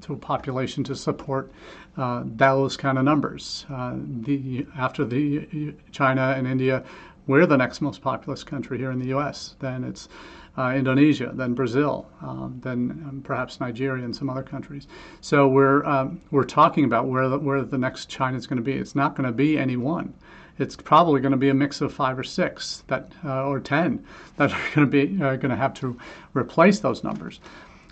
to 0.00 0.12
a 0.12 0.16
population 0.16 0.84
to 0.84 0.94
support 0.94 1.50
uh, 1.96 2.22
those 2.24 2.76
kind 2.76 2.98
of 2.98 3.04
numbers. 3.04 3.64
Uh, 3.70 3.94
the 4.20 4.66
after 4.76 5.04
the 5.04 5.74
China 5.92 6.34
and 6.36 6.46
India, 6.46 6.84
we're 7.26 7.46
the 7.46 7.56
next 7.56 7.80
most 7.80 8.02
populous 8.02 8.44
country 8.44 8.78
here 8.78 8.90
in 8.90 8.98
the 8.98 9.08
U.S. 9.08 9.56
Then 9.60 9.82
it's 9.82 10.08
uh, 10.08 10.43
Indonesia, 10.56 11.32
then 11.34 11.52
Brazil, 11.52 12.06
um, 12.22 12.60
then 12.62 13.04
um, 13.08 13.22
perhaps 13.24 13.60
Nigeria 13.60 14.04
and 14.04 14.14
some 14.14 14.30
other 14.30 14.42
countries. 14.42 14.86
So 15.20 15.48
we're 15.48 15.84
um, 15.84 16.20
we're 16.30 16.44
talking 16.44 16.84
about 16.84 17.08
where 17.08 17.28
the, 17.28 17.38
where 17.38 17.62
the 17.62 17.78
next 17.78 18.08
China 18.08 18.36
is 18.36 18.46
going 18.46 18.58
to 18.58 18.62
be. 18.62 18.72
It's 18.72 18.94
not 18.94 19.16
going 19.16 19.26
to 19.26 19.32
be 19.32 19.58
any 19.58 19.76
one. 19.76 20.14
It's 20.58 20.76
probably 20.76 21.20
going 21.20 21.32
to 21.32 21.38
be 21.38 21.48
a 21.48 21.54
mix 21.54 21.80
of 21.80 21.92
five 21.92 22.16
or 22.16 22.22
six 22.22 22.84
that 22.86 23.10
uh, 23.24 23.46
or 23.46 23.58
ten 23.58 24.04
that 24.36 24.52
are 24.52 24.62
going 24.74 24.88
to 24.88 24.90
be 24.90 25.22
uh, 25.22 25.36
going 25.36 25.50
to 25.50 25.56
have 25.56 25.74
to 25.74 25.98
replace 26.34 26.78
those 26.78 27.02
numbers. 27.02 27.40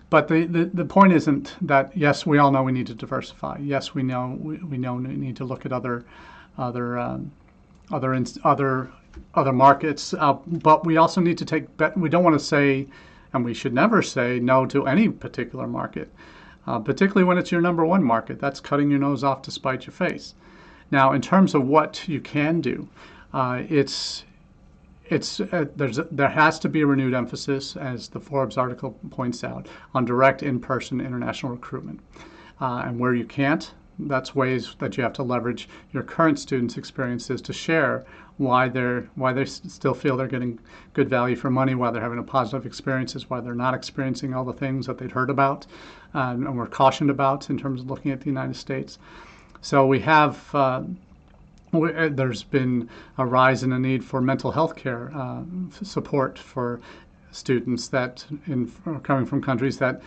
But 0.09 0.29
the, 0.29 0.44
the, 0.44 0.66
the 0.66 0.85
point 0.85 1.14
isn't 1.14 1.57
that 1.62 1.96
yes, 1.96 2.27
we 2.27 2.38
all 2.38 2.53
know 2.53 2.62
we 2.62 2.70
need 2.70 2.87
to 2.88 2.94
diversify. 2.94 3.59
Yes, 3.61 3.94
we 3.94 4.03
know 4.03 4.38
we, 4.40 4.59
we 4.59 4.79
know 4.79 4.94
we 4.94 5.09
need 5.16 5.37
to 5.37 5.44
look 5.44 5.66
at 5.66 5.72
other 5.72 6.05
other 6.59 6.98
um, 6.98 7.33
other 7.90 8.25
other 8.44 8.90
other 9.35 9.53
markets. 9.53 10.14
Uh, 10.14 10.35
but 10.46 10.85
we 10.87 10.96
also 10.96 11.20
need 11.20 11.38
to 11.38 11.44
take, 11.44 11.66
we 11.96 12.09
don't 12.09 12.25
want 12.25 12.38
to 12.38 12.44
say, 12.44 12.87
and 13.33 13.44
we 13.44 13.55
should 13.55 13.72
never 13.72 14.03
say 14.03 14.38
no 14.40 14.66
to 14.66 14.87
any 14.87 15.09
particular 15.09 15.66
market, 15.66 16.12
uh, 16.66 16.79
particularly 16.79 17.25
when 17.25 17.38
it's 17.38 17.51
your 17.51 17.61
number 17.61 17.85
one 17.85 18.05
market. 18.05 18.38
That's 18.38 18.61
cutting 18.61 18.90
your 18.90 19.01
nose 19.01 19.25
off 19.25 19.42
to 19.42 19.51
spite 19.51 19.87
your 19.87 19.94
face. 19.94 20.35
Now, 20.90 21.12
in 21.12 21.22
terms 21.22 21.55
of 21.55 21.66
what 21.66 22.07
you 22.07 22.20
can 22.20 22.61
do, 22.61 22.88
uh, 23.33 23.62
it's 23.68 24.25
it's 25.07 25.40
uh, 25.40 25.64
there's 25.77 25.98
there 26.11 26.29
has 26.29 26.59
to 26.61 26.68
be 26.68 26.83
a 26.83 26.87
renewed 26.87 27.14
emphasis, 27.14 27.77
as 27.77 28.09
the 28.09 28.20
Forbes 28.20 28.57
article 28.59 28.98
points 29.11 29.44
out, 29.44 29.66
on 29.94 30.05
direct 30.05 30.42
in-person 30.42 31.01
international 31.01 31.53
recruitment. 31.53 32.01
Uh, 32.61 32.85
and 32.87 32.98
where 32.98 33.14
you 33.14 33.25
can't, 33.25 33.72
that's 33.98 34.35
ways 34.35 34.77
that 34.79 34.96
you 34.96 35.03
have 35.03 35.12
to 35.14 35.22
leverage 35.22 35.68
your 35.92 36.03
current 36.03 36.38
students' 36.38 36.77
experiences 36.77 37.42
to 37.42 37.53
share 37.53 38.05
why 38.38 38.68
they're 38.68 39.03
why 39.14 39.33
they 39.33 39.45
still 39.45 39.95
feel 39.95 40.16
they're 40.16 40.27
getting 40.27 40.59
good 40.95 41.09
value 41.09 41.37
for 41.37 41.51
money, 41.51 41.75
why 41.75 41.90
they're 41.90 42.03
having 42.03 42.18
a 42.18 42.23
positive 42.23 42.66
experiences, 42.66 43.29
why 43.29 43.40
they're 43.40 43.55
not 43.55 43.75
experiencing 43.75 44.35
all 44.35 44.45
the 44.45 44.53
things 44.53 44.87
that 44.87 44.99
they'd 44.99 45.12
heard 45.12 45.31
about 45.31 45.66
um, 46.14 46.47
and 46.47 46.57
were 46.57 46.66
cautioned 46.66 47.11
about 47.11 47.51
in 47.51 47.59
terms 47.59 47.81
of 47.81 47.90
looking 47.90 48.11
at 48.11 48.21
the 48.21 48.27
United 48.27 48.57
States. 48.57 48.99
So 49.61 49.87
we 49.87 50.01
have. 50.01 50.55
Uh, 50.55 50.83
uh 51.75 52.11
there's 52.11 52.42
been 52.42 52.87
a 53.16 53.25
rise 53.25 53.62
in 53.62 53.71
the 53.71 53.79
need 53.79 54.05
for 54.05 54.21
mental 54.21 54.51
health 54.51 54.77
care 54.77 55.11
uh, 55.14 55.42
support 55.83 56.38
for 56.38 56.81
students 57.31 57.88
that 57.88 58.27
in, 58.47 58.71
coming 59.03 59.25
from 59.25 59.40
countries 59.40 59.79
that 59.79 60.03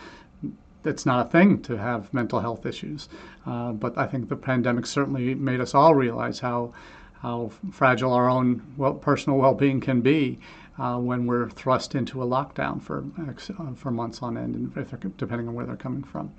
it's 0.84 1.04
not 1.04 1.26
a 1.26 1.30
thing 1.30 1.60
to 1.62 1.76
have 1.76 2.12
mental 2.14 2.40
health 2.40 2.64
issues. 2.64 3.08
Uh, 3.44 3.72
but 3.72 3.98
I 3.98 4.06
think 4.06 4.28
the 4.28 4.36
pandemic 4.36 4.86
certainly 4.86 5.34
made 5.34 5.60
us 5.60 5.74
all 5.74 5.94
realize 5.94 6.38
how 6.38 6.72
how 7.22 7.50
fragile 7.70 8.12
our 8.12 8.28
own 8.28 8.62
well, 8.76 8.94
personal 8.94 9.38
well-being 9.38 9.80
can 9.80 10.00
be 10.00 10.38
uh, 10.78 10.98
when 10.98 11.26
we're 11.26 11.48
thrust 11.50 11.94
into 11.94 12.22
a 12.22 12.26
lockdown 12.26 12.80
for 12.80 13.04
uh, 13.18 13.72
for 13.74 13.90
months 13.90 14.22
on 14.22 14.36
end, 14.36 14.54
and 14.54 15.16
depending 15.16 15.48
on 15.48 15.54
where 15.54 15.66
they're 15.66 15.76
coming 15.76 16.02
from. 16.02 16.32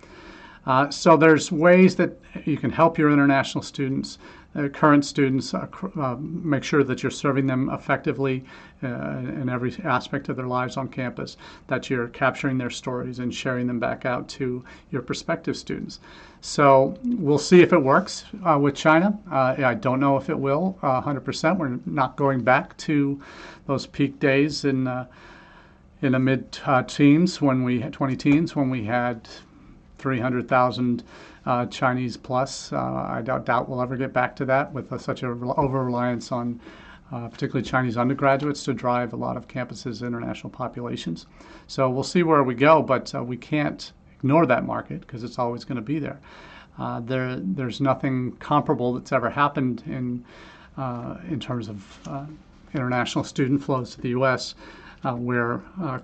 Uh, 0.68 0.90
so 0.90 1.16
there's 1.16 1.50
ways 1.50 1.96
that 1.96 2.20
you 2.44 2.58
can 2.58 2.70
help 2.70 2.98
your 2.98 3.10
international 3.10 3.64
students, 3.64 4.18
uh, 4.54 4.68
current 4.68 5.06
students, 5.06 5.54
uh, 5.54 5.66
uh, 5.98 6.18
make 6.20 6.62
sure 6.62 6.84
that 6.84 7.02
you're 7.02 7.10
serving 7.10 7.48
them 7.48 7.70
effectively 7.70 8.44
uh, 8.84 8.88
in 8.88 9.48
every 9.48 9.74
aspect 9.86 10.28
of 10.28 10.36
their 10.36 10.46
lives 10.46 10.76
on 10.76 10.90
campus, 10.90 11.38
that 11.68 11.90
you're 11.90 12.10
capturing 12.10 12.58
their 12.58 12.70
stories 12.70 13.20
and 13.20 13.34
sharing 13.34 13.66
them 13.66 13.80
back 13.80 14.06
out 14.06 14.28
to 14.28 14.62
your 14.92 15.02
prospective 15.02 15.56
students. 15.56 16.02
So 16.42 16.98
we'll 17.06 17.38
see 17.38 17.62
if 17.62 17.72
it 17.72 17.82
works 17.82 18.26
uh, 18.44 18.60
with 18.60 18.76
China. 18.76 19.18
I 19.32 19.74
don't 19.74 20.02
know 20.02 20.18
if 20.18 20.30
it 20.30 20.38
will 20.38 20.78
100%. 20.84 21.58
We're 21.58 21.80
not 21.86 22.18
going 22.18 22.44
back 22.44 22.76
to 22.78 23.22
those 23.68 23.88
peak 23.88 24.20
days 24.20 24.66
in 24.66 25.08
in 26.00 26.12
the 26.12 26.20
mid 26.20 26.60
teens 26.88 27.42
when 27.42 27.64
we 27.64 27.80
had 27.80 27.92
20 27.92 28.16
teens 28.16 28.56
when 28.56 28.70
we 28.70 28.84
had 28.84 29.28
300,000 29.98 31.04
uh, 31.46 31.66
Chinese 31.68 32.18
plus. 32.18 32.72
Uh, 32.72 32.78
I 32.78 33.22
doubt, 33.22 33.46
doubt, 33.46 33.70
we'll 33.70 33.82
ever 33.82 33.98
get 33.98 34.14
back 34.14 34.36
to 34.38 34.46
that 34.46 34.74
with 34.74 34.92
uh, 34.92 34.98
such 34.98 35.24
a 35.24 35.28
over 35.28 35.84
reliance 35.84 36.32
on 36.32 36.60
uh, 37.12 37.28
particularly 37.30 37.66
Chinese 37.66 37.98
undergraduates 37.98 38.64
to 38.66 38.74
drive 38.74 39.14
a 39.14 39.16
lot 39.16 39.38
of 39.38 39.48
campuses' 39.48 40.06
international 40.06 40.50
populations. 40.50 41.26
So 41.68 41.90
we'll 41.90 42.04
see 42.04 42.24
where 42.24 42.44
we 42.44 42.54
go, 42.54 42.82
but 42.82 43.14
uh, 43.16 43.24
we 43.24 43.38
can't 43.38 43.94
ignore 44.18 44.46
that 44.46 44.66
market 44.66 45.02
because 45.02 45.24
it's 45.24 45.40
always 45.40 45.64
going 45.64 45.78
to 45.78 45.82
be 45.82 46.00
there. 46.00 46.20
Uh, 46.78 47.00
there. 47.00 47.38
There's 47.38 47.80
nothing 47.82 48.34
comparable 48.34 48.94
that's 48.94 49.12
ever 49.12 49.30
happened 49.30 49.84
in 49.86 50.26
in 51.30 51.40
terms 51.40 51.70
of 51.70 52.30
international 52.76 53.24
student 53.24 53.64
flows 53.64 53.96
to 53.96 54.02
the 54.02 54.10
U.S. 54.10 54.54
Uh, 55.04 55.14
where 55.14 55.62
a 55.80 56.02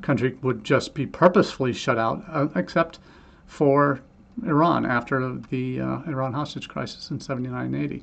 country 0.00 0.36
would 0.42 0.64
just 0.64 0.94
be 0.94 1.06
purposefully 1.06 1.72
shut 1.72 1.98
out, 1.98 2.24
uh, 2.28 2.48
except 2.56 2.98
for 3.52 4.00
Iran 4.44 4.86
after 4.86 5.36
the 5.50 5.78
uh, 5.78 5.98
Iran 6.06 6.32
hostage 6.32 6.70
crisis 6.70 7.10
in 7.10 7.20
79 7.20 7.74
80. 7.74 8.02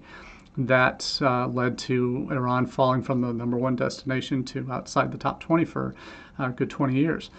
That 0.57 1.19
uh, 1.23 1.47
led 1.47 1.75
to 1.79 2.27
Iran 2.29 2.67
falling 2.67 3.01
from 3.01 3.21
the 3.21 3.33
number 3.33 3.57
one 3.57 3.75
destination 3.75 4.43
to 4.45 4.71
outside 4.71 5.11
the 5.11 5.17
top 5.17 5.39
20 5.39 5.65
for 5.65 5.95
a 6.37 6.49
good 6.49 6.69
20 6.69 6.93
years. 6.93 7.31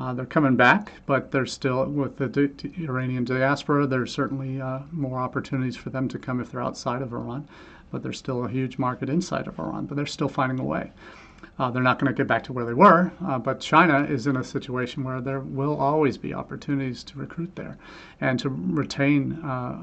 Uh, 0.00 0.12
they're 0.12 0.26
coming 0.26 0.56
back, 0.56 0.90
but 1.06 1.30
they're 1.30 1.46
still, 1.46 1.84
with 1.84 2.16
the 2.16 2.26
di- 2.26 2.72
Iranian 2.82 3.24
diaspora, 3.24 3.86
there's 3.86 4.12
certainly 4.12 4.60
uh, 4.60 4.80
more 4.90 5.20
opportunities 5.20 5.76
for 5.76 5.90
them 5.90 6.08
to 6.08 6.18
come 6.18 6.40
if 6.40 6.50
they're 6.50 6.62
outside 6.62 7.00
of 7.00 7.12
Iran. 7.12 7.46
But 7.92 8.02
there's 8.02 8.18
still 8.18 8.44
a 8.44 8.48
huge 8.48 8.76
market 8.76 9.08
inside 9.08 9.46
of 9.46 9.60
Iran, 9.60 9.86
but 9.86 9.94
they're 9.94 10.06
still 10.06 10.28
finding 10.28 10.58
a 10.58 10.64
way. 10.64 10.90
Uh, 11.62 11.70
they're 11.70 11.80
not 11.80 12.00
going 12.00 12.12
to 12.12 12.16
get 12.16 12.26
back 12.26 12.42
to 12.42 12.52
where 12.52 12.64
they 12.64 12.74
were, 12.74 13.12
uh, 13.24 13.38
but 13.38 13.60
China 13.60 14.02
is 14.02 14.26
in 14.26 14.34
a 14.36 14.42
situation 14.42 15.04
where 15.04 15.20
there 15.20 15.38
will 15.38 15.76
always 15.76 16.18
be 16.18 16.34
opportunities 16.34 17.04
to 17.04 17.16
recruit 17.16 17.54
there 17.54 17.78
and 18.20 18.36
to 18.40 18.48
retain 18.48 19.34
uh, 19.44 19.80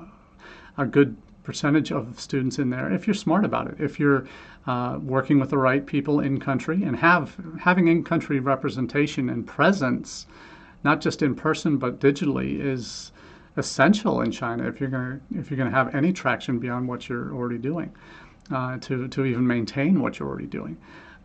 a 0.78 0.86
good 0.86 1.16
percentage 1.44 1.90
of 1.94 2.20
students 2.20 2.60
in 2.60 2.70
there 2.70 2.92
if 2.92 3.08
you're 3.08 3.14
smart 3.14 3.46
about 3.46 3.68
it. 3.68 3.76
If 3.80 3.98
you're 3.98 4.28
uh, 4.68 5.00
working 5.02 5.40
with 5.40 5.52
the 5.52 5.58
right 5.58 5.86
people 5.86 6.20
in 6.20 6.38
country 6.38 6.84
and 6.84 6.98
have 6.98 7.38
having 7.62 7.88
in 7.88 8.04
country 8.04 8.42
representation 8.42 9.30
and 9.30 9.48
presence, 9.48 10.28
not 10.84 11.00
just 11.00 11.22
in 11.22 11.34
person 11.34 11.78
but 11.78 12.02
digitally, 12.02 12.60
is 12.60 13.14
essential 13.56 14.20
in 14.20 14.32
China 14.32 14.68
if 14.68 14.82
you're 14.82 14.90
going 14.90 15.22
to 15.22 15.40
if 15.40 15.50
you're 15.50 15.58
going 15.58 15.72
to 15.72 15.78
have 15.78 15.96
any 15.96 16.12
traction 16.12 16.60
beyond 16.60 16.90
what 16.90 17.08
you're 17.08 17.34
already 17.34 17.58
doing, 17.58 17.90
uh, 18.52 18.78
to 18.80 19.08
to 19.08 19.24
even 19.24 19.48
maintain 19.48 20.02
what 20.02 20.20
you're 20.20 20.28
already 20.28 20.46
doing. 20.46 20.76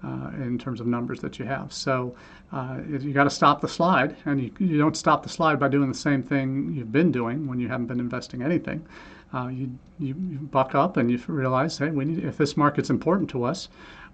Uh, 0.05 0.29
in 0.43 0.59
terms 0.59 0.81
of 0.81 0.87
numbers 0.87 1.21
that 1.21 1.39
you 1.39 1.47
have. 1.47 1.73
So 1.73 2.15
uh, 2.53 2.81
you 3.01 3.15
got 3.15 3.25
to 3.25 3.31
stop 3.31 3.63
the 3.63 3.69
slide, 3.69 4.15
and 4.27 4.39
you, 4.39 4.51
you 4.59 4.77
don't 4.77 4.99
stop 4.99 5.23
the 5.23 5.31
slide 5.31 5.59
by 5.59 5.69
doing 5.69 5.89
the 5.89 6.03
same 6.09 6.23
thing 6.23 6.75
you've 6.75 6.93
been 6.93 7.11
doing 7.11 7.47
when 7.47 7.59
you 7.59 7.69
haven't 7.69 7.87
been 7.87 8.01
investing 8.01 8.43
anything. 8.43 8.85
Uh, 9.33 9.49
you, 9.49 9.71
you, 9.99 10.15
you 10.29 10.39
buck 10.51 10.75
up 10.75 10.99
and 10.99 11.11
you 11.11 11.19
realize, 11.27 11.79
hey, 11.79 11.91
we 11.91 12.05
need 12.05 12.23
if 12.23 12.37
this 12.37 12.55
market's 12.55 12.91
important 12.91 13.31
to 13.31 13.45
us, 13.45 13.71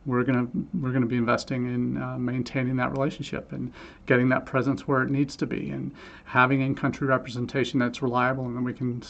we're 0.06 0.22
gonna 0.22 0.46
we're 0.80 0.92
gonna 0.92 1.06
be 1.06 1.16
investing 1.16 1.66
in 1.66 2.00
uh, 2.00 2.16
maintaining 2.18 2.76
that 2.76 2.92
relationship 2.92 3.50
and 3.52 3.72
getting 4.06 4.28
that 4.28 4.46
presence 4.46 4.86
where 4.86 5.02
it 5.02 5.10
needs 5.10 5.34
to 5.36 5.46
be, 5.46 5.70
and 5.70 5.90
having 6.24 6.60
in-country 6.60 7.08
representation 7.08 7.80
that's 7.80 8.00
reliable, 8.00 8.44
and 8.46 8.54
then 8.56 8.64
we 8.64 8.72
can 8.72 9.02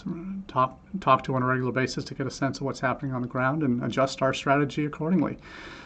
talk 0.49 0.79
talk 1.01 1.23
to 1.25 1.35
on 1.35 1.43
a 1.43 1.47
regular 1.47 1.73
basis 1.73 2.05
to 2.05 2.15
get 2.15 2.27
a 2.27 2.31
sense 2.31 2.59
of 2.59 2.63
what's 2.65 2.81
happening 2.81 3.13
on 3.13 3.21
the 3.21 3.29
ground 3.29 3.63
and 3.63 3.85
adjust 3.85 4.23
our 4.23 4.33
strategy 4.33 4.87
accordingly. 4.87 5.37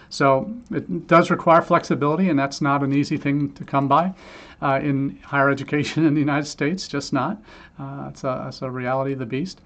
So 0.09 0.53
it 0.71 1.07
does 1.07 1.31
require 1.31 1.63
flexibility, 1.63 2.29
and 2.29 2.39
that's 2.39 2.61
not 2.61 2.83
an 2.83 2.93
easy 2.93 3.17
thing 3.17 3.53
to 3.55 3.65
come 3.65 3.89
by 3.89 4.15
uh, 4.63 4.81
in 4.83 5.19
higher 5.23 5.51
education 5.51 6.07
in 6.07 6.15
the 6.15 6.21
United 6.21 6.47
States, 6.47 6.89
just 6.89 7.13
not. 7.13 7.41
Uh, 7.79 8.07
it's, 8.11 8.25
a, 8.25 8.47
it's 8.49 8.63
a 8.63 8.71
reality 8.71 9.13
of 9.13 9.19
the 9.19 9.27
beast. 9.27 9.61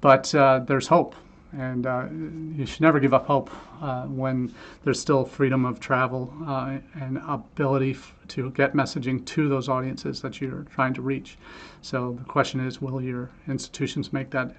But 0.00 0.32
uh, 0.34 0.60
there's 0.60 0.86
hope, 0.86 1.14
and 1.56 1.86
uh, 1.86 2.06
you 2.54 2.66
should 2.66 2.82
never 2.82 3.00
give 3.00 3.14
up 3.14 3.26
hope 3.26 3.50
uh, 3.80 4.04
when 4.04 4.54
there's 4.84 5.00
still 5.00 5.24
freedom 5.24 5.64
of 5.64 5.80
travel 5.80 6.32
uh, 6.46 6.78
and 6.94 7.18
ability 7.26 7.92
f- 7.92 8.14
to 8.28 8.50
get 8.50 8.74
messaging 8.74 9.24
to 9.24 9.48
those 9.48 9.68
audiences 9.68 10.20
that 10.20 10.40
you're 10.40 10.66
trying 10.70 10.92
to 10.94 11.02
reach. 11.02 11.38
So 11.80 12.12
the 12.12 12.24
question 12.24 12.60
is, 12.60 12.80
will 12.82 13.00
your 13.00 13.30
institutions 13.48 14.12
make 14.12 14.30
that 14.30 14.54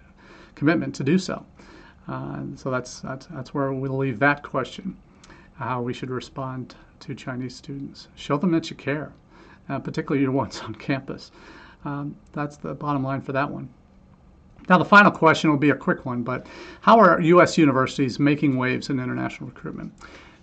commitment 0.55 0.95
to 0.95 1.03
do 1.03 1.19
so? 1.19 1.45
so 2.55 2.71
that's, 2.71 3.01
that's, 3.01 3.25
that's 3.27 3.53
where 3.53 3.73
we'll 3.73 3.97
leave 3.97 4.17
that 4.19 4.41
question 4.41 4.95
how 5.57 5.81
we 5.81 5.93
should 5.93 6.09
respond 6.09 6.75
to 6.99 7.15
Chinese 7.15 7.55
students. 7.55 8.07
Show 8.15 8.37
them 8.37 8.51
that 8.51 8.69
you 8.69 8.75
care, 8.75 9.11
uh, 9.69 9.79
particularly 9.79 10.21
your 10.21 10.31
ones 10.31 10.59
on 10.61 10.75
campus. 10.75 11.31
Um, 11.85 12.15
that's 12.33 12.57
the 12.57 12.73
bottom 12.73 13.03
line 13.03 13.21
for 13.21 13.31
that 13.33 13.49
one. 13.49 13.69
Now, 14.69 14.77
the 14.77 14.85
final 14.85 15.11
question 15.11 15.49
will 15.49 15.57
be 15.57 15.69
a 15.69 15.75
quick 15.75 16.05
one, 16.05 16.23
but 16.23 16.45
how 16.81 16.99
are 16.99 17.21
U.S. 17.21 17.57
universities 17.57 18.19
making 18.19 18.57
waves 18.57 18.89
in 18.89 18.99
international 18.99 19.49
recruitment? 19.49 19.93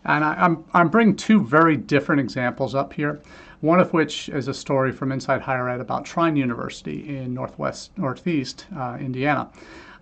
And 0.04 0.24
I, 0.24 0.32
am 0.32 0.38
I'm, 0.38 0.64
I'm 0.72 0.88
bringing 0.88 1.16
two 1.16 1.42
very 1.42 1.76
different 1.76 2.20
examples 2.20 2.74
up 2.74 2.92
here, 2.92 3.20
one 3.60 3.80
of 3.80 3.92
which 3.92 4.28
is 4.30 4.48
a 4.48 4.54
story 4.54 4.92
from 4.92 5.12
Inside 5.12 5.42
Higher 5.42 5.68
Ed 5.68 5.80
about 5.80 6.04
Trine 6.04 6.36
University 6.36 7.16
in 7.16 7.34
Northwest, 7.34 7.96
Northeast 7.98 8.66
uh, 8.76 8.96
Indiana. 8.98 9.50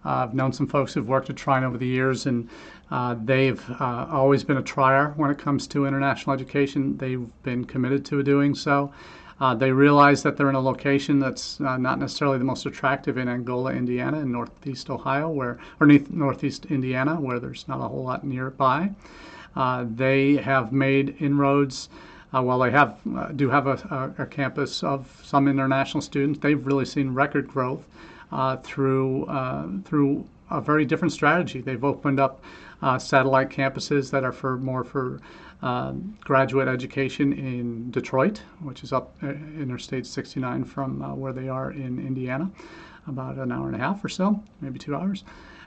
Uh, 0.05 0.09
I've 0.09 0.35
known 0.35 0.53
some 0.53 0.67
folks 0.67 0.95
who've 0.95 1.09
worked 1.09 1.31
at 1.31 1.37
Trine 1.37 1.65
over 1.65 1.79
the 1.79 1.87
years, 1.87 2.27
and 2.27 2.49
uh, 2.93 3.17
they've 3.25 3.71
uh, 3.81 4.07
always 4.13 4.45
been 4.45 4.59
a 4.59 4.63
trier 4.63 5.15
when 5.17 5.31
it 5.31 5.39
comes 5.39 5.67
to 5.67 5.87
international 5.87 6.35
education. 6.35 6.95
They've 6.99 7.27
been 7.43 7.65
committed 7.65 8.05
to 8.07 8.23
doing 8.23 8.55
so. 8.55 8.93
Uh, 9.41 9.55
they 9.55 9.73
realize 9.73 10.23
that 10.23 10.37
they're 10.37 10.51
in 10.51 10.55
a 10.55 10.61
location 10.61 11.19
that's 11.19 11.59
uh, 11.63 11.79
not 11.79 11.99
necessarily 11.99 12.37
the 12.37 12.45
most 12.45 12.67
attractive 12.67 13.17
in 13.17 13.29
Angola, 13.29 13.73
Indiana, 13.73 14.19
and 14.19 14.31
Northeast 14.31 14.91
Ohio, 14.91 15.31
where 15.31 15.59
or 15.81 15.87
Northeast 15.87 16.67
Indiana, 16.67 17.19
where 17.19 17.41
there's 17.41 17.67
not 17.67 17.81
a 17.81 17.89
whole 17.89 18.05
lot 18.05 18.25
nearby. 18.25 18.91
Uh, 19.57 19.87
they 19.89 20.37
have 20.37 20.71
made 20.71 21.17
inroads. 21.19 21.89
While 22.31 22.59
they 22.59 22.71
have 22.71 22.99
do 23.37 23.49
have 23.49 23.67
a, 23.67 24.13
a, 24.19 24.23
a, 24.23 24.27
campus 24.27 24.83
of 24.83 25.21
some 25.23 25.49
international 25.49 26.01
students, 26.01 26.39
they've 26.41 26.67
really 26.67 26.87
seen 26.87 27.13
record 27.13 27.49
growth 27.49 27.85
through 28.63 29.27
through 29.85 30.25
a 30.53 30.61
very 30.61 30.85
different 30.85 31.13
strategy. 31.13 31.61
They've 31.61 31.85
opened 31.85 32.21
up 32.21 32.45
uh, 32.83 32.99
satellite 32.99 33.51
campuses 33.51 34.11
that 34.11 34.25
are 34.25 34.33
for 34.33 34.59
more 34.59 34.85
for 34.85 35.21
uh, 35.63 35.93
graduate 36.21 36.69
education 36.69 37.33
in 37.33 37.91
Detroit, 37.91 38.43
which 38.61 38.83
is 38.83 38.93
up 38.93 39.17
uh, 39.23 39.29
Interstate 39.29 40.07
69 40.07 40.65
from 40.65 41.03
uh, 41.03 41.15
where 41.15 41.33
they 41.33 41.49
are 41.49 41.71
in 41.71 42.05
Indiana, 42.05 42.51
about 43.07 43.37
an 43.37 43.53
hour 43.53 43.67
and 43.67 43.77
a 43.77 43.79
half 43.79 44.05
or 44.05 44.09
so, 44.09 44.43
maybe 44.61 44.79
two 44.79 44.97
hours. 44.97 45.25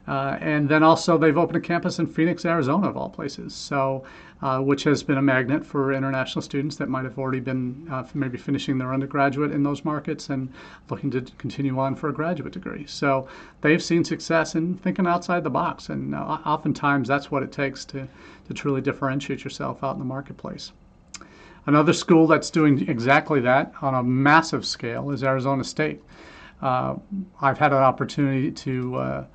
Uh, 0.07 0.37
and 0.39 0.69
then 0.69 0.83
also 0.83 1.17
they've 1.17 1.37
opened 1.37 1.57
a 1.57 1.61
campus 1.61 1.99
in 1.99 2.05
Phoenix, 2.05 2.45
Arizona, 2.45 2.89
of 2.89 2.97
all 2.97 3.09
places. 3.09 3.53
So, 3.53 4.03
uh, 4.41 4.59
which 4.59 4.83
has 4.83 5.01
been 5.01 5.17
a 5.17 5.21
magnet 5.21 5.65
for 5.65 5.93
international 5.93 6.41
students 6.41 6.75
that 6.75 6.89
might 6.89 7.05
have 7.05 7.17
already 7.17 7.39
been 7.39 7.87
uh, 7.89 8.05
maybe 8.13 8.37
finishing 8.37 8.77
their 8.77 8.93
undergraduate 8.93 9.51
in 9.51 9.63
those 9.63 9.83
markets 9.83 10.29
and 10.29 10.51
looking 10.89 11.09
to 11.09 11.21
continue 11.37 11.79
on 11.79 11.95
for 11.95 12.09
a 12.09 12.13
graduate 12.13 12.53
degree. 12.53 12.85
So 12.85 13.27
they've 13.61 13.81
seen 13.81 14.03
success 14.03 14.53
in 14.53 14.77
thinking 14.77 15.07
outside 15.07 15.43
the 15.43 15.49
box, 15.49 15.89
and 15.89 16.13
uh, 16.13 16.37
oftentimes 16.45 17.07
that's 17.07 17.31
what 17.31 17.43
it 17.43 17.51
takes 17.51 17.85
to 17.85 18.07
to 18.47 18.53
truly 18.53 18.81
differentiate 18.81 19.43
yourself 19.43 19.83
out 19.83 19.93
in 19.93 19.99
the 19.99 20.05
marketplace. 20.05 20.71
Another 21.65 21.93
school 21.93 22.27
that's 22.27 22.51
doing 22.51 22.87
exactly 22.87 23.39
that 23.39 23.73
on 23.81 23.95
a 23.95 24.03
massive 24.03 24.65
scale 24.65 25.09
is 25.09 25.23
Arizona 25.23 25.63
State. 25.63 26.03
Uh, 26.61 26.95
I've 27.41 27.57
had 27.57 27.71
an 27.71 27.79
opportunity 27.79 28.51
to 28.51 29.25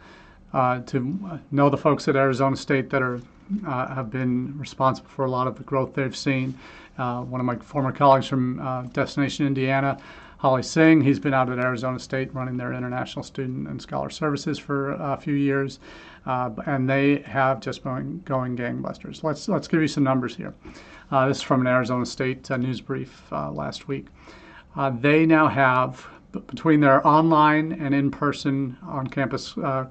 uh, 0.52 0.80
to 0.80 1.40
know 1.50 1.70
the 1.70 1.76
folks 1.76 2.08
at 2.08 2.16
Arizona 2.16 2.56
State 2.56 2.90
that 2.90 3.02
are 3.02 3.20
uh, 3.66 3.94
have 3.94 4.10
been 4.10 4.56
responsible 4.58 5.08
for 5.08 5.24
a 5.24 5.30
lot 5.30 5.46
of 5.46 5.56
the 5.56 5.64
growth 5.64 5.94
they've 5.94 6.16
seen. 6.16 6.56
Uh, 6.98 7.22
one 7.22 7.40
of 7.40 7.46
my 7.46 7.56
former 7.56 7.92
colleagues 7.92 8.26
from 8.26 8.60
uh, 8.60 8.82
Destination 8.92 9.46
Indiana, 9.46 9.98
Holly 10.38 10.62
Singh, 10.62 11.00
he's 11.00 11.18
been 11.18 11.34
out 11.34 11.50
at 11.50 11.58
Arizona 11.58 11.98
State 11.98 12.32
running 12.34 12.56
their 12.56 12.72
international 12.72 13.22
student 13.24 13.68
and 13.68 13.80
scholar 13.80 14.10
services 14.10 14.58
for 14.58 14.92
a 14.92 15.16
few 15.16 15.34
years, 15.34 15.80
uh, 16.26 16.50
and 16.66 16.88
they 16.88 17.18
have 17.22 17.60
just 17.60 17.82
been 17.82 18.20
going 18.24 18.56
gangbusters. 18.56 19.22
Let's 19.22 19.48
let's 19.48 19.68
give 19.68 19.80
you 19.80 19.88
some 19.88 20.04
numbers 20.04 20.36
here. 20.36 20.54
Uh, 21.10 21.26
this 21.26 21.38
is 21.38 21.42
from 21.42 21.60
an 21.60 21.66
Arizona 21.66 22.06
State 22.06 22.48
news 22.50 22.80
brief 22.80 23.30
last 23.32 23.88
week. 23.88 24.06
they 25.00 25.26
now 25.26 25.48
have 25.48 26.06
between 26.32 26.80
their 26.80 27.06
online 27.06 27.72
and 27.72 27.94
in-person 27.94 28.76
on-campus 28.86 29.56
uh, 29.58 29.86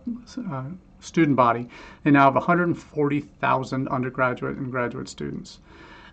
uh, 0.52 0.63
student 0.99 1.36
body, 1.36 1.67
they 2.04 2.12
now 2.12 2.25
have 2.25 2.36
140,000 2.36 3.88
undergraduate 3.88 4.58
and 4.58 4.71
graduate 4.71 5.10
students. 5.10 5.60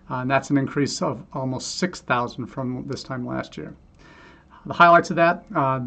Uh, 0.09 0.15
and 0.15 0.31
that's 0.31 0.49
an 0.49 0.57
increase 0.57 1.01
of 1.01 1.23
almost 1.33 1.77
6,000 1.77 2.45
from 2.47 2.85
this 2.87 3.03
time 3.03 3.25
last 3.25 3.57
year. 3.57 3.75
The 4.65 4.73
highlights 4.73 5.09
of 5.09 5.15
that 5.17 5.45
uh, 5.55 5.81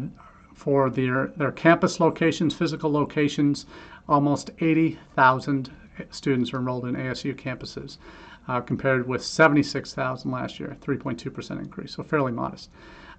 for 0.53 0.89
their, 0.89 1.27
their 1.37 1.51
campus 1.51 1.99
locations, 1.99 2.53
physical 2.53 2.91
locations, 2.91 3.65
almost 4.07 4.51
80,000 4.59 5.71
students 6.09 6.53
are 6.53 6.57
enrolled 6.57 6.85
in 6.85 6.95
ASU 6.95 7.35
campuses, 7.35 7.97
uh, 8.47 8.61
compared 8.61 9.07
with 9.07 9.23
76,000 9.23 10.31
last 10.31 10.59
year, 10.59 10.75
3.2% 10.81 11.59
increase, 11.59 11.95
so 11.95 12.03
fairly 12.03 12.31
modest. 12.31 12.69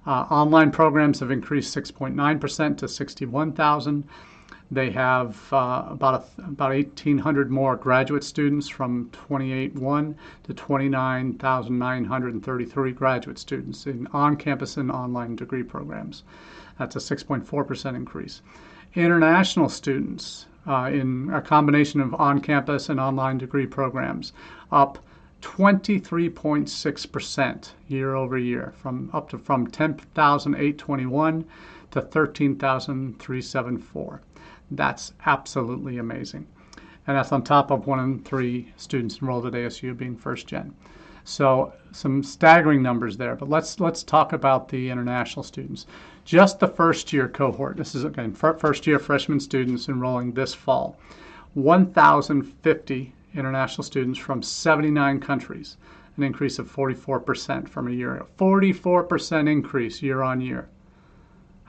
Uh, 0.07 0.27
online 0.31 0.71
programs 0.71 1.21
have 1.21 1.31
increased 1.31 1.77
6.9% 1.77 2.79
to 2.79 2.89
61,000. 2.89 4.09
They 4.71 4.91
have 4.91 5.53
uh, 5.53 5.85
about 5.91 6.27
a, 6.39 6.43
about 6.43 6.71
1,800 6.71 7.51
more 7.51 7.77
graduate 7.77 8.25
students 8.25 8.69
from 8.69 9.11
28.1 9.11 10.15
to 10.45 10.55
29,933 10.55 12.93
graduate 12.93 13.39
students 13.39 13.87
in 13.87 14.09
on-campus 14.15 14.79
and 14.79 14.91
online 14.91 15.37
degree 15.37 15.63
programs. 15.63 16.23
That's 16.79 16.97
a 16.97 17.01
6.4% 17.01 17.95
increase. 17.95 18.41
International 18.95 19.69
students 19.69 20.47
uh, 20.67 20.91
in 20.93 21.31
a 21.33 21.43
combination 21.43 22.01
of 22.01 22.15
on-campus 22.15 22.89
and 22.89 22.99
online 22.99 23.39
degree 23.39 23.67
programs 23.67 24.33
up 24.71 24.99
23.6% 25.43 27.71
year 27.89 28.15
over 28.15 28.39
year, 28.39 28.73
from 28.77 29.11
up 29.13 29.29
to 29.29 29.37
from 29.37 29.67
10,821 29.67 31.45
to 31.91 32.01
13,374. 32.01 34.23
That's 34.71 35.13
absolutely 35.27 35.99
amazing. 35.99 36.47
And 37.07 37.17
that's 37.17 37.33
on 37.33 37.43
top 37.43 37.71
of 37.71 37.87
one 37.87 38.01
in 38.01 38.21
three 38.21 38.73
students 38.77 39.21
enrolled 39.21 39.47
at 39.47 39.53
ASU 39.53 39.97
being 39.97 40.17
first 40.17 40.47
gen. 40.47 40.75
So 41.25 41.73
some 41.93 42.23
staggering 42.23 42.83
numbers 42.83 43.17
there. 43.17 43.37
But 43.37 43.49
let's 43.49 43.81
let's 43.81 44.03
talk 44.03 44.33
about 44.33 44.69
the 44.69 44.91
international 44.91 45.43
students. 45.43 45.87
Just 46.25 46.61
the 46.61 46.69
first 46.69 47.13
year 47.13 47.29
cohort. 47.29 47.77
This 47.77 47.95
is 47.95 48.05
again 48.05 48.33
first 48.33 48.87
year 48.87 48.99
freshman 48.99 49.41
students 49.41 49.89
enrolling 49.89 50.33
this 50.33 50.55
fall. 50.55 50.97
1,050 51.55 53.13
international 53.35 53.85
students 53.85 54.19
from 54.19 54.43
79 54.43 55.21
countries, 55.21 55.77
an 56.17 56.23
increase 56.23 56.59
of 56.59 56.71
44% 56.71 57.69
from 57.69 57.89
a 57.89 57.93
year 57.93 58.17
ago. 58.17 58.27
44% 58.39 59.51
increase 59.51 60.03
year 60.03 60.23
on 60.23 60.41
year. 60.41 60.69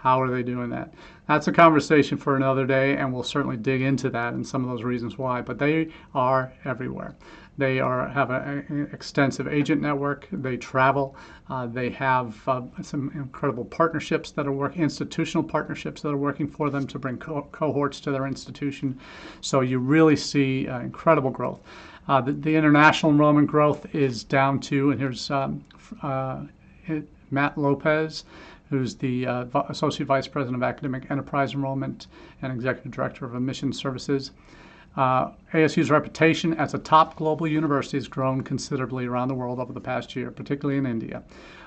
How 0.04 0.22
are 0.22 0.30
they 0.30 0.44
doing 0.44 0.70
that? 0.72 0.94
That's 1.30 1.48
a 1.48 1.54
conversation 1.54 2.18
for 2.18 2.36
another 2.36 2.66
day, 2.66 2.98
and 2.98 3.14
we'll 3.14 3.24
certainly 3.24 3.56
dig 3.56 3.82
into 3.82 4.10
that 4.10 4.34
and 4.34 4.46
some 4.46 4.62
of 4.62 4.70
those 4.70 4.84
reasons 4.84 5.18
why. 5.18 5.40
But 5.40 5.60
they 5.60 5.94
are 6.14 6.52
everywhere. 6.66 7.16
They 7.58 7.80
are 7.80 8.10
have 8.10 8.30
an 8.30 8.90
extensive 8.92 9.48
agent 9.48 9.82
network. 9.82 10.28
They 10.30 10.58
travel. 10.58 11.16
Uh, 11.50 11.68
they 11.68 11.90
have 11.92 12.38
uh, 12.50 12.64
some 12.82 13.14
incredible 13.16 13.64
partnerships 13.64 14.32
that 14.32 14.46
are 14.46 14.52
working, 14.52 14.84
institutional 14.84 15.46
partnerships 15.46 16.02
that 16.02 16.10
are 16.10 16.18
working 16.18 16.50
for 16.50 16.70
them 16.70 16.86
to 16.88 17.00
bring 17.00 17.16
co- 17.16 17.48
cohorts 17.54 18.02
to 18.02 18.12
their 18.12 18.28
institution. 18.28 19.00
So 19.40 19.62
you 19.62 19.80
really 19.80 20.18
see 20.18 20.68
uh, 20.68 20.82
incredible 20.82 21.32
growth. 21.32 21.62
Uh, 22.10 22.20
the, 22.20 22.34
the, 22.34 22.54
international 22.54 23.14
enrollment 23.14 23.48
growth 23.48 23.96
is 23.96 24.26
down 24.26 24.60
to, 24.60 24.92
and 24.92 25.00
here's 25.00 25.32
um, 25.32 25.64
uh, 26.02 26.42
Matt 27.32 27.58
Lopez 27.58 28.26
who's 28.74 28.96
the 28.96 29.28
uh, 29.28 29.46
Associate 29.70 30.08
Vice 30.08 30.28
President 30.28 30.56
of 30.56 30.64
Academic 30.64 31.12
Enterprise 31.12 31.54
Enrollment 31.54 32.08
and 32.42 32.52
Executive 32.52 32.92
Director 32.92 33.24
of 33.24 33.36
Admissions 33.36 33.78
Services. 33.78 34.32
Uh, 34.98 35.30
ASU's 35.54 35.92
reputation 35.92 36.56
as 36.56 36.74
a 36.74 36.80
top 36.80 37.16
global 37.16 37.48
university 37.48 37.98
has 37.98 38.08
grown 38.08 38.42
considerably 38.42 39.06
around 39.06 39.28
the 39.28 39.36
world 39.36 39.60
over 39.60 39.72
the 39.72 39.80
past 39.80 40.16
year, 40.16 40.32
particularly 40.32 40.80
in 40.80 40.88
India. 40.88 41.22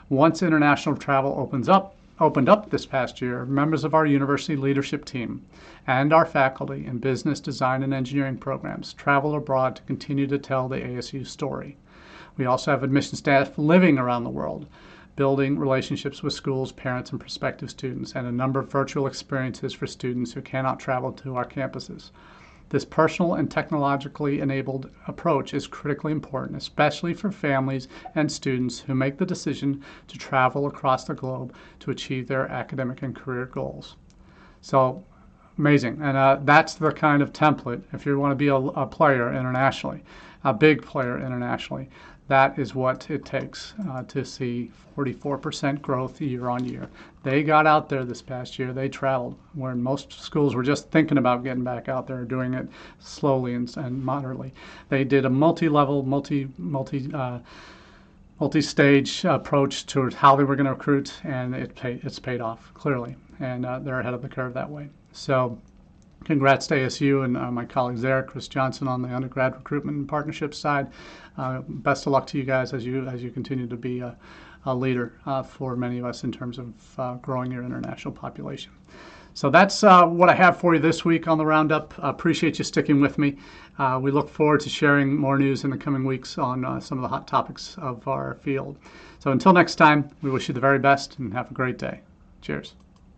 Once 0.08 0.42
international 0.42 0.96
travel 0.96 1.32
opens 1.38 1.68
up, 1.68 1.94
opened 2.18 2.48
up 2.48 2.70
this 2.70 2.86
past 2.86 3.20
year, 3.20 3.44
members 3.44 3.84
of 3.84 3.94
our 3.94 4.04
university 4.04 4.56
leadership 4.56 5.04
team 5.04 5.46
and 5.86 6.12
our 6.12 6.26
faculty 6.26 6.86
in 6.86 6.98
business, 6.98 7.38
design, 7.38 7.84
and 7.84 7.94
engineering 7.94 8.36
programs 8.36 8.94
travel 8.94 9.36
abroad 9.36 9.76
to 9.76 9.82
continue 9.82 10.26
to 10.26 10.38
tell 10.38 10.68
the 10.68 10.80
ASU 10.80 11.24
story. 11.24 11.76
We 12.36 12.46
also 12.46 12.72
have 12.72 12.82
admission 12.82 13.16
staff 13.16 13.56
living 13.56 13.96
around 13.96 14.24
the 14.24 14.30
world, 14.30 14.66
building 15.16 15.58
relationships 15.58 16.22
with 16.22 16.34
schools, 16.34 16.72
parents, 16.72 17.10
and 17.10 17.18
prospective 17.18 17.70
students, 17.70 18.14
and 18.14 18.26
a 18.26 18.32
number 18.32 18.60
of 18.60 18.70
virtual 18.70 19.06
experiences 19.06 19.72
for 19.72 19.86
students 19.86 20.32
who 20.32 20.42
cannot 20.42 20.78
travel 20.78 21.10
to 21.10 21.34
our 21.36 21.44
campuses. 21.44 22.10
This 22.68 22.84
personal 22.84 23.34
and 23.34 23.50
technologically 23.50 24.40
enabled 24.40 24.90
approach 25.06 25.54
is 25.54 25.68
critically 25.68 26.10
important, 26.10 26.58
especially 26.58 27.14
for 27.14 27.30
families 27.30 27.86
and 28.16 28.30
students 28.30 28.80
who 28.80 28.94
make 28.94 29.18
the 29.18 29.24
decision 29.24 29.82
to 30.08 30.18
travel 30.18 30.66
across 30.66 31.04
the 31.04 31.14
globe 31.14 31.54
to 31.80 31.92
achieve 31.92 32.26
their 32.26 32.48
academic 32.48 33.02
and 33.02 33.14
career 33.14 33.46
goals. 33.46 33.96
So, 34.60 35.04
amazing. 35.58 36.00
And 36.02 36.16
uh, 36.16 36.40
that's 36.42 36.74
the 36.74 36.90
kind 36.90 37.22
of 37.22 37.32
template, 37.32 37.82
if 37.92 38.04
you 38.04 38.18
want 38.18 38.32
to 38.32 38.36
be 38.36 38.48
a, 38.48 38.56
a 38.56 38.84
player 38.84 39.32
internationally, 39.32 40.02
a 40.42 40.52
big 40.52 40.82
player 40.82 41.18
internationally, 41.18 41.88
that 42.28 42.58
is 42.58 42.74
what 42.74 43.08
it 43.08 43.24
takes 43.24 43.74
uh, 43.88 44.02
to 44.04 44.24
see 44.24 44.70
44% 44.96 45.80
growth 45.80 46.20
year 46.20 46.48
on 46.48 46.64
year. 46.64 46.88
They 47.22 47.42
got 47.42 47.66
out 47.66 47.88
there 47.88 48.04
this 48.04 48.22
past 48.22 48.58
year. 48.58 48.72
They 48.72 48.88
traveled, 48.88 49.36
where 49.54 49.74
most 49.74 50.12
schools 50.12 50.54
were 50.54 50.62
just 50.62 50.90
thinking 50.90 51.18
about 51.18 51.44
getting 51.44 51.62
back 51.62 51.88
out 51.88 52.06
there, 52.06 52.24
doing 52.24 52.54
it 52.54 52.68
slowly 52.98 53.54
and, 53.54 53.74
and 53.76 54.02
moderately. 54.02 54.52
They 54.88 55.04
did 55.04 55.24
a 55.24 55.30
multi-level, 55.30 56.02
multi 56.02 56.48
multi 56.58 57.10
uh, 57.14 57.38
multi-stage 58.40 59.24
approach 59.24 59.86
to 59.86 60.10
how 60.10 60.36
they 60.36 60.44
were 60.44 60.56
going 60.56 60.66
to 60.66 60.72
recruit, 60.72 61.20
and 61.24 61.54
it 61.54 61.74
pay, 61.74 62.00
it's 62.02 62.18
paid 62.18 62.40
off 62.40 62.72
clearly, 62.74 63.16
and 63.40 63.64
uh, 63.64 63.78
they're 63.78 64.00
ahead 64.00 64.14
of 64.14 64.20
the 64.20 64.28
curve 64.28 64.52
that 64.52 64.68
way. 64.68 64.88
So 65.12 65.58
congrats 66.26 66.66
to 66.66 66.74
ASU 66.74 67.24
and 67.24 67.36
uh, 67.36 67.50
my 67.52 67.64
colleagues 67.64 68.02
there, 68.02 68.22
Chris 68.24 68.48
Johnson 68.48 68.88
on 68.88 69.00
the 69.00 69.14
undergrad 69.14 69.54
recruitment 69.54 69.96
and 69.96 70.08
partnership 70.08 70.52
side. 70.54 70.88
Uh, 71.38 71.60
best 71.68 72.04
of 72.06 72.12
luck 72.12 72.26
to 72.26 72.36
you 72.36 72.42
guys 72.42 72.72
as 72.72 72.84
you 72.84 73.06
as 73.06 73.22
you 73.22 73.30
continue 73.30 73.66
to 73.68 73.76
be 73.76 74.00
a, 74.00 74.16
a 74.64 74.74
leader 74.74 75.14
uh, 75.24 75.42
for 75.42 75.76
many 75.76 75.98
of 75.98 76.04
us 76.04 76.24
in 76.24 76.32
terms 76.32 76.58
of 76.58 76.74
uh, 76.98 77.14
growing 77.14 77.52
your 77.52 77.62
international 77.62 78.12
population. 78.12 78.72
So 79.34 79.50
that's 79.50 79.84
uh, 79.84 80.06
what 80.06 80.28
I 80.28 80.34
have 80.34 80.58
for 80.58 80.74
you 80.74 80.80
this 80.80 81.04
week 81.04 81.28
on 81.28 81.38
the 81.38 81.46
roundup. 81.46 81.94
appreciate 81.98 82.58
you 82.58 82.64
sticking 82.64 83.00
with 83.00 83.18
me. 83.18 83.36
Uh, 83.78 84.00
we 84.02 84.10
look 84.10 84.28
forward 84.28 84.60
to 84.60 84.70
sharing 84.70 85.14
more 85.14 85.38
news 85.38 85.62
in 85.62 85.70
the 85.70 85.76
coming 85.76 86.04
weeks 86.04 86.38
on 86.38 86.80
some 86.80 86.98
of 86.98 87.02
the 87.02 87.08
hot 87.08 87.28
topics 87.28 87.76
of 87.78 88.08
our 88.08 88.38
field. 88.40 88.78
So 89.18 89.30
until 89.30 89.52
next 89.52 89.74
time, 89.74 90.10
we 90.22 90.30
wish 90.30 90.48
you 90.48 90.54
the 90.54 90.60
very 90.60 90.78
best 90.78 91.18
and 91.18 91.34
have 91.34 91.50
a 91.50 91.54
great 91.54 91.76
day. 91.76 92.00
Cheers. 92.40 92.74